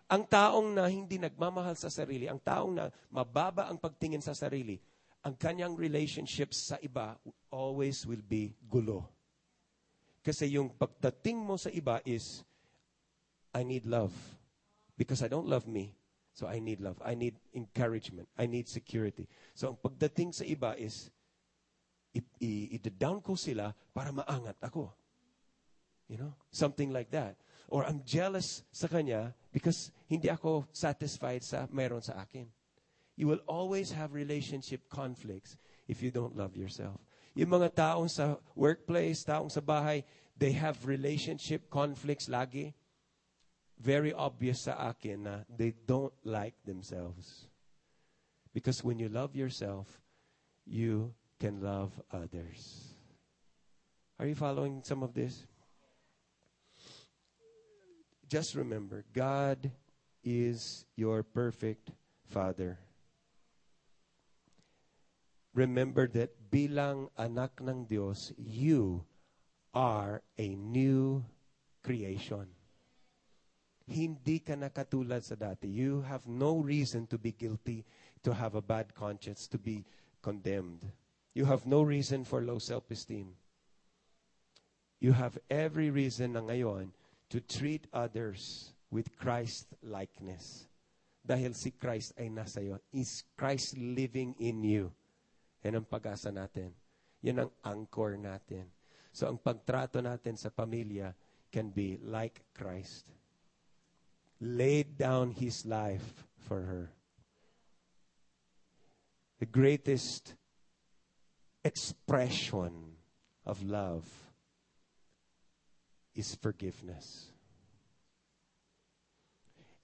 Ang 0.08 0.24
taong 0.24 0.72
na 0.72 0.88
hindi 0.88 1.20
nagmamahal 1.20 1.76
sa 1.76 1.92
sarili, 1.92 2.24
ang 2.24 2.40
taong 2.40 2.72
na 2.72 2.88
mababa 3.12 3.68
ang 3.68 3.76
pagtingin 3.76 4.24
sa 4.24 4.32
sarili, 4.32 4.80
ang 5.28 5.36
kanyang 5.36 5.76
relationships 5.76 6.72
sa 6.72 6.80
iba 6.80 7.20
always 7.52 8.08
will 8.08 8.24
be 8.24 8.56
gulo. 8.64 9.04
Kasi 10.24 10.56
yung 10.56 10.72
pagdating 10.72 11.36
mo 11.36 11.60
sa 11.60 11.68
iba 11.68 12.00
is, 12.08 12.40
I 13.52 13.60
need 13.60 13.84
love. 13.84 14.16
Because 14.96 15.20
I 15.20 15.28
don't 15.28 15.44
love 15.44 15.68
me. 15.68 15.92
So 16.32 16.48
I 16.48 16.64
need 16.64 16.80
love. 16.80 16.96
I 17.04 17.12
need 17.12 17.36
encouragement. 17.52 18.24
I 18.40 18.48
need 18.48 18.72
security. 18.72 19.28
So 19.52 19.68
ang 19.68 19.76
pagdating 19.76 20.32
sa 20.32 20.48
iba 20.48 20.72
is, 20.80 21.12
i-down 22.40 23.20
ko 23.20 23.36
sila 23.36 23.76
para 23.92 24.08
maangat 24.08 24.56
ako. 24.64 24.88
You 26.08 26.24
know? 26.24 26.32
Something 26.48 26.88
like 26.88 27.12
that. 27.12 27.36
Or 27.68 27.84
I'm 27.84 28.00
jealous 28.00 28.64
sa 28.72 28.88
kanya 28.88 29.36
because 29.52 29.92
hindi 30.08 30.32
ako 30.32 30.64
satisfied 30.72 31.44
sa 31.44 31.68
meron 31.68 32.00
sa 32.00 32.16
akin. 32.16 32.48
You 33.18 33.26
will 33.26 33.42
always 33.50 33.90
have 33.90 34.14
relationship 34.14 34.86
conflicts 34.86 35.58
if 35.90 35.98
you 36.06 36.14
don't 36.14 36.38
love 36.38 36.54
yourself. 36.54 37.02
Yung 37.34 37.50
mga 37.50 37.74
taong 37.74 38.06
sa 38.06 38.38
workplace, 38.54 39.26
taong 39.26 39.50
sa 39.50 39.58
bahay, 39.58 40.06
they 40.38 40.54
have 40.54 40.86
relationship 40.86 41.66
conflicts 41.66 42.30
lagi 42.30 42.78
very 43.78 44.14
obvious 44.14 44.70
sa 44.70 44.94
akin 44.94 45.26
na 45.26 45.34
they 45.50 45.74
don't 45.86 46.14
like 46.22 46.54
themselves. 46.62 47.50
Because 48.54 48.82
when 48.86 49.02
you 49.02 49.10
love 49.10 49.34
yourself, 49.34 49.86
you 50.66 51.14
can 51.38 51.58
love 51.62 51.90
others. 52.10 52.94
Are 54.18 54.26
you 54.26 54.34
following 54.34 54.82
some 54.82 55.02
of 55.02 55.14
this? 55.14 55.46
Just 58.30 58.54
remember, 58.54 59.04
God 59.14 59.70
is 60.22 60.86
your 60.94 61.22
perfect 61.22 61.90
Father. 62.26 62.78
Remember 65.54 66.06
that 66.14 66.30
bilang 66.50 67.08
anak 67.16 67.60
ng 67.60 67.88
Dios, 67.88 68.32
you 68.36 69.04
are 69.74 70.22
a 70.38 70.54
new 70.54 71.24
creation. 71.82 72.58
hindi 73.88 74.38
ka 74.44 74.54
na 74.54 74.68
katulad 74.68 75.24
sa 75.24 75.34
dati. 75.34 75.64
You 75.64 76.04
have 76.04 76.28
no 76.28 76.60
reason 76.60 77.08
to 77.08 77.16
be 77.16 77.32
guilty, 77.32 77.88
to 78.22 78.36
have 78.36 78.54
a 78.54 78.62
bad 78.62 78.92
conscience, 78.92 79.48
to 79.48 79.58
be 79.58 79.84
condemned. 80.20 80.84
You 81.32 81.48
have 81.48 81.64
no 81.64 81.82
reason 81.82 82.24
for 82.24 82.44
low 82.44 82.60
self-esteem. 82.60 83.32
You 85.00 85.12
have 85.16 85.38
every 85.48 85.88
reason 85.88 86.36
na 86.36 86.44
ngayon 86.44 86.92
to 87.32 87.40
treat 87.40 87.88
others 87.92 88.72
with 88.90 89.16
Christ-likeness. 89.16 90.68
Dahil 91.24 91.52
si 91.56 91.72
Christ 91.72 92.16
ay 92.16 92.28
nasa 92.32 92.60
iyo. 92.64 92.80
Is 92.92 93.24
Christ 93.36 93.76
living 93.76 94.36
in 94.40 94.64
you? 94.64 94.92
Yan 95.66 95.82
ang 95.82 95.86
pag-asa 95.86 96.30
natin. 96.30 96.70
Yan 97.22 97.46
ang 97.46 97.50
anchor 97.66 98.14
natin. 98.14 98.70
So 99.10 99.26
ang 99.26 99.40
pagtrato 99.42 99.98
natin 99.98 100.38
sa 100.38 100.52
pamilya 100.52 101.14
can 101.50 101.72
be 101.72 101.98
like 102.04 102.44
Christ 102.54 103.08
laid 104.38 104.94
down 104.94 105.34
his 105.34 105.66
life 105.66 106.22
for 106.46 106.62
her. 106.62 106.94
the 109.38 109.46
greatest 109.46 110.34
expression 111.64 112.96
of 113.46 113.62
love 113.62 114.04
is 116.14 116.34
forgiveness. 116.34 117.30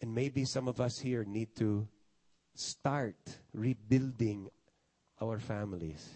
And 0.00 0.14
maybe 0.14 0.44
some 0.44 0.68
of 0.68 0.80
us 0.80 0.98
here 0.98 1.24
need 1.24 1.54
to 1.56 1.86
start 2.54 3.16
rebuilding 3.52 4.50
our 5.20 5.38
families. 5.38 6.08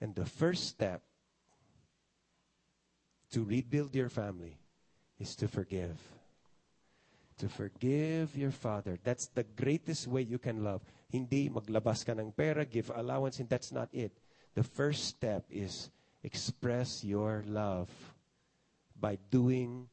And 0.00 0.14
the 0.14 0.26
first 0.26 0.66
step 0.66 1.02
to 3.32 3.44
rebuild 3.44 3.94
your 3.94 4.08
family 4.08 4.58
is 5.18 5.34
to 5.36 5.48
forgive. 5.48 5.98
To 7.38 7.48
forgive 7.48 8.36
your 8.36 8.50
father. 8.50 8.98
That's 9.02 9.26
the 9.26 9.44
greatest 9.44 10.06
way 10.06 10.22
you 10.22 10.38
can 10.38 10.64
love. 10.64 10.82
Hindi 11.10 11.48
maglabas 11.48 12.04
ka 12.04 12.12
ng 12.12 12.32
pera, 12.32 12.64
give 12.64 12.90
allowance, 12.94 13.38
and 13.38 13.48
that's 13.48 13.70
not 13.70 13.88
it. 13.92 14.12
The 14.54 14.62
first 14.62 15.06
step 15.06 15.44
is 15.50 15.90
express 16.22 17.04
your 17.04 17.44
love 17.46 17.88
by 18.98 19.18
doing 19.30 19.86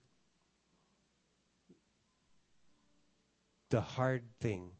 the 3.69 3.81
hard 3.81 4.23
thing 4.39 4.71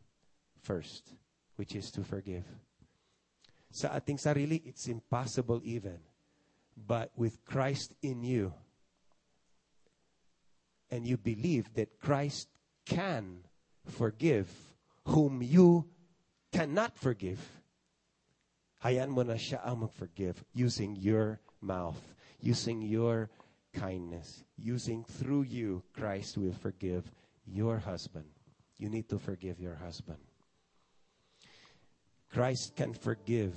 first, 0.63 1.13
which 1.57 1.75
is 1.75 1.91
to 1.91 2.03
forgive. 2.03 2.45
Sa 3.75 3.91
ating 3.91 4.15
sarili, 4.15 4.63
it's 4.63 4.87
impossible 4.87 5.59
even. 5.67 5.99
But 6.79 7.11
with 7.19 7.43
Christ 7.43 7.91
in 7.99 8.23
you, 8.23 8.55
and 10.87 11.03
you 11.03 11.19
believe 11.19 11.67
that 11.75 11.99
Christ 11.99 12.47
can 12.87 13.43
forgive 13.83 14.47
whom 15.11 15.43
you 15.43 15.91
cannot 16.55 16.95
forgive, 16.95 17.43
hayaan 18.79 19.11
mo 19.11 19.27
na 19.27 19.35
siya 19.35 19.59
ang 19.59 19.83
mag-forgive 19.83 20.39
using 20.55 20.95
your 20.95 21.43
mouth, 21.59 21.99
using 22.39 22.79
your 22.79 23.27
kindness, 23.75 24.47
using 24.55 25.03
through 25.03 25.43
you, 25.51 25.83
Christ 25.91 26.39
will 26.39 26.55
forgive 26.55 27.11
your 27.43 27.83
husband. 27.83 28.31
You 28.79 28.87
need 28.87 29.11
to 29.11 29.19
forgive 29.19 29.59
your 29.59 29.75
husband. 29.75 30.23
Christ 32.35 32.75
can 32.75 32.91
forgive 32.91 33.55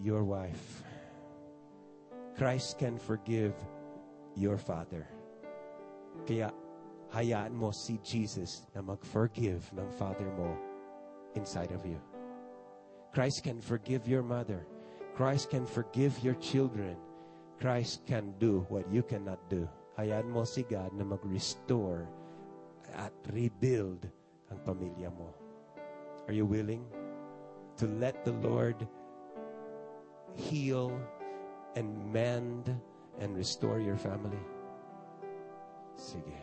your 0.00 0.24
wife. 0.24 0.82
Christ 2.38 2.78
can 2.78 2.96
forgive 2.96 3.52
your 4.32 4.56
father. 4.56 5.04
Kaya 6.24 6.48
hayaan 7.12 7.52
mo 7.52 7.76
si 7.76 8.00
Jesus 8.00 8.64
na 8.72 8.80
mag-forgive 8.80 9.68
ng 9.76 9.92
father 10.00 10.32
mo 10.32 10.48
inside 11.36 11.68
of 11.76 11.84
you. 11.84 12.00
Christ 13.12 13.44
can 13.44 13.60
forgive 13.60 14.08
your 14.08 14.24
mother. 14.24 14.64
Christ 15.12 15.52
can 15.52 15.68
forgive 15.68 16.16
your 16.24 16.40
children. 16.40 16.96
Christ 17.60 18.08
can 18.08 18.32
do 18.40 18.64
what 18.72 18.88
you 18.88 19.04
cannot 19.04 19.44
do. 19.52 19.68
Hayaan 20.00 20.32
mo 20.32 20.48
si 20.48 20.64
God 20.64 20.96
na 20.96 21.04
mag-restore 21.04 22.08
at 22.96 23.12
rebuild 23.28 24.08
ang 24.48 24.56
pamilya 24.64 25.12
mo. 25.12 25.36
Are 26.24 26.32
you 26.32 26.48
willing 26.48 26.80
to 27.76 27.86
let 27.86 28.24
the 28.24 28.32
Lord 28.44 28.88
heal 30.34 30.92
and 31.74 32.12
mend 32.12 32.74
and 33.20 33.36
restore 33.36 33.80
your 33.80 33.96
family? 33.96 34.40
Sige. 35.96 36.40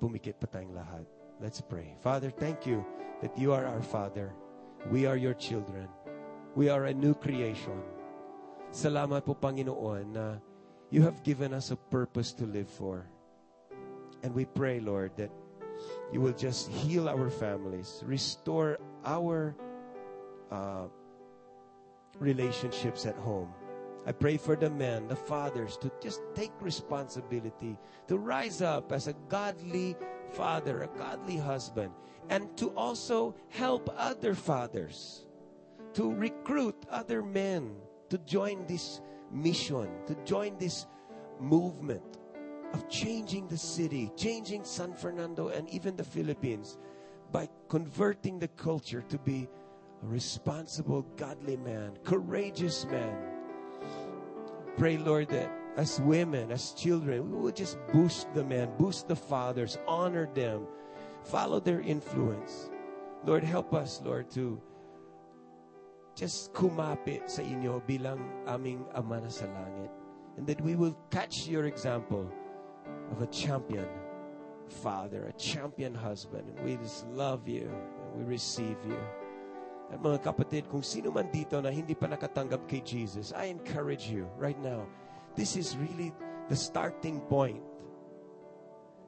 Pumikit 0.00 0.40
pa 0.40 0.46
tayong 0.50 0.76
lahat. 0.76 1.06
Let's 1.40 1.60
pray. 1.60 1.96
Father, 2.00 2.30
thank 2.30 2.66
you 2.66 2.84
that 3.20 3.36
you 3.38 3.52
are 3.52 3.64
our 3.64 3.82
Father. 3.82 4.34
We 4.90 5.06
are 5.06 5.16
your 5.16 5.34
children. 5.34 5.88
We 6.54 6.68
are 6.68 6.90
a 6.90 6.94
new 6.94 7.14
creation. 7.14 7.80
Salamat 8.72 9.24
po, 9.24 9.36
Panginoon, 9.36 10.12
na 10.12 10.36
you 10.92 11.00
have 11.04 11.24
given 11.24 11.52
us 11.56 11.72
a 11.72 11.78
purpose 11.78 12.32
to 12.36 12.44
live 12.44 12.68
for. 12.68 13.08
And 14.22 14.34
we 14.34 14.44
pray, 14.44 14.80
Lord, 14.80 15.16
that 15.16 15.32
you 16.12 16.20
will 16.20 16.36
just 16.36 16.68
heal 16.68 17.08
our 17.08 17.30
families, 17.30 18.04
restore 18.06 18.78
our 19.04 19.56
uh, 20.50 20.86
relationships 22.18 23.06
at 23.06 23.16
home. 23.16 23.48
I 24.04 24.12
pray 24.12 24.36
for 24.36 24.56
the 24.56 24.70
men, 24.70 25.06
the 25.06 25.16
fathers, 25.16 25.76
to 25.78 25.90
just 26.02 26.20
take 26.34 26.50
responsibility, 26.60 27.78
to 28.08 28.18
rise 28.18 28.60
up 28.60 28.90
as 28.90 29.06
a 29.06 29.14
godly 29.28 29.96
father, 30.32 30.82
a 30.82 30.98
godly 30.98 31.36
husband, 31.36 31.92
and 32.28 32.56
to 32.56 32.70
also 32.70 33.34
help 33.48 33.88
other 33.96 34.34
fathers, 34.34 35.26
to 35.94 36.12
recruit 36.12 36.74
other 36.90 37.22
men 37.22 37.76
to 38.08 38.18
join 38.18 38.66
this 38.66 39.00
mission, 39.30 39.88
to 40.06 40.14
join 40.24 40.58
this 40.58 40.86
movement 41.40 42.18
of 42.72 42.88
changing 42.88 43.46
the 43.48 43.56
city, 43.56 44.10
changing 44.16 44.64
San 44.64 44.94
Fernando 44.94 45.48
and 45.48 45.68
even 45.70 45.96
the 45.96 46.04
Philippines 46.04 46.78
converting 47.72 48.38
the 48.38 48.48
culture 48.48 49.00
to 49.08 49.16
be 49.16 49.48
a 50.04 50.06
responsible, 50.06 51.00
godly 51.16 51.56
man, 51.56 51.96
courageous 52.04 52.84
man. 52.92 53.16
Pray, 54.76 54.98
Lord, 54.98 55.28
that 55.30 55.50
as 55.78 55.98
women, 56.02 56.52
as 56.52 56.72
children, 56.72 57.32
we 57.32 57.38
will 57.38 57.50
just 57.50 57.78
boost 57.90 58.28
the 58.34 58.44
men, 58.44 58.68
boost 58.76 59.08
the 59.08 59.16
fathers, 59.16 59.78
honor 59.88 60.28
them, 60.34 60.66
follow 61.24 61.60
their 61.60 61.80
influence. 61.80 62.68
Lord, 63.24 63.42
help 63.42 63.72
us, 63.72 64.02
Lord, 64.04 64.30
to 64.36 64.60
just 66.14 66.52
kumapit 66.52 67.24
sa 67.24 67.40
inyo 67.40 67.80
bilang 67.88 68.20
aming 68.44 68.84
Ama 68.92 69.24
na 69.24 69.32
sa 69.32 69.48
langit. 69.48 69.88
And 70.36 70.44
that 70.44 70.60
we 70.60 70.76
will 70.76 70.92
catch 71.08 71.48
your 71.48 71.64
example 71.64 72.28
of 73.08 73.24
a 73.24 73.28
champion 73.32 73.88
father, 74.68 75.26
a 75.26 75.34
champion 75.34 75.94
husband. 75.94 76.48
And 76.48 76.58
we 76.66 76.76
just 76.76 77.06
love 77.08 77.48
you 77.48 77.70
and 77.70 78.10
we 78.14 78.24
receive 78.24 78.76
you. 78.86 78.98
At 79.92 80.00
mga 80.00 80.24
kapatid, 80.24 80.72
kung 80.72 80.80
sino 80.80 81.12
man 81.12 81.28
dito 81.28 81.60
na 81.60 81.68
hindi 81.68 81.92
pa 81.92 82.08
nakatanggap 82.08 82.64
kay 82.64 82.80
Jesus, 82.80 83.32
I 83.36 83.52
encourage 83.52 84.08
you 84.08 84.24
right 84.40 84.56
now. 84.56 84.88
This 85.36 85.56
is 85.56 85.76
really 85.76 86.12
the 86.48 86.56
starting 86.56 87.20
point. 87.28 87.60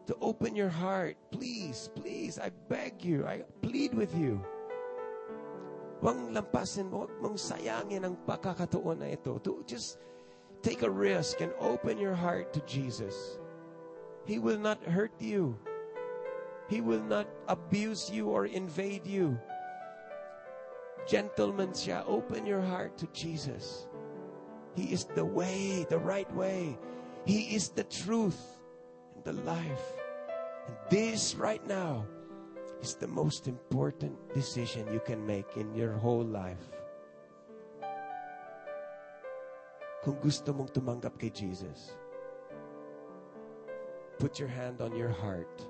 To 0.09 0.17
open 0.21 0.53
your 0.53 0.69
heart. 0.69 1.17
Please, 1.33 1.89
please, 1.97 2.37
I 2.37 2.53
beg 2.69 3.01
you, 3.01 3.25
I 3.25 3.49
plead 3.65 3.97
with 3.97 4.13
you. 4.13 4.45
Huwag 6.05 6.37
lampasin 6.37 6.93
huwag 6.93 7.09
mong 7.25 7.41
sayangin 7.41 8.05
ang 8.05 8.21
pagkakataon 8.29 9.01
na 9.01 9.09
ito. 9.17 9.41
To 9.41 9.65
just 9.65 9.97
take 10.61 10.85
a 10.85 10.93
risk 10.93 11.41
and 11.41 11.57
open 11.57 11.97
your 11.97 12.13
heart 12.13 12.53
to 12.53 12.61
Jesus. 12.69 13.41
He 14.25 14.39
will 14.39 14.59
not 14.59 14.83
hurt 14.85 15.12
you. 15.20 15.59
He 16.68 16.81
will 16.81 17.03
not 17.05 17.29
abuse 17.49 18.09
you 18.09 18.29
or 18.29 18.47
invade 18.47 19.07
you. 19.07 19.39
Gentlemen 21.07 21.77
shall 21.77 22.05
open 22.09 22.47
your 22.47 22.62
heart 22.62 22.97
to 22.99 23.07
Jesus. 23.12 23.87
He 24.75 24.93
is 24.93 25.05
the 25.05 25.25
way, 25.25 25.85
the 25.89 26.01
right 26.01 26.31
way. 26.33 26.79
He 27.29 27.55
is 27.55 27.68
the 27.68 27.85
truth 27.85 28.41
and 29.14 29.22
the 29.25 29.37
life. 29.45 29.87
And 30.66 30.77
this 30.89 31.37
right 31.37 31.64
now 31.68 32.07
is 32.81 32.97
the 32.97 33.09
most 33.09 33.47
important 33.47 34.16
decision 34.33 34.89
you 34.93 35.01
can 35.05 35.25
make 35.25 35.57
in 35.57 35.75
your 35.77 35.93
whole 35.93 36.25
life. 36.25 36.64
Kung 40.05 40.16
gusto 40.20 40.53
mong 40.53 40.72
tumanggap 40.72 41.16
kay 41.16 41.33
Jesus, 41.33 41.97
put 44.19 44.39
your 44.39 44.49
hand 44.49 44.81
on 44.81 44.95
your 44.95 45.11
heart 45.11 45.67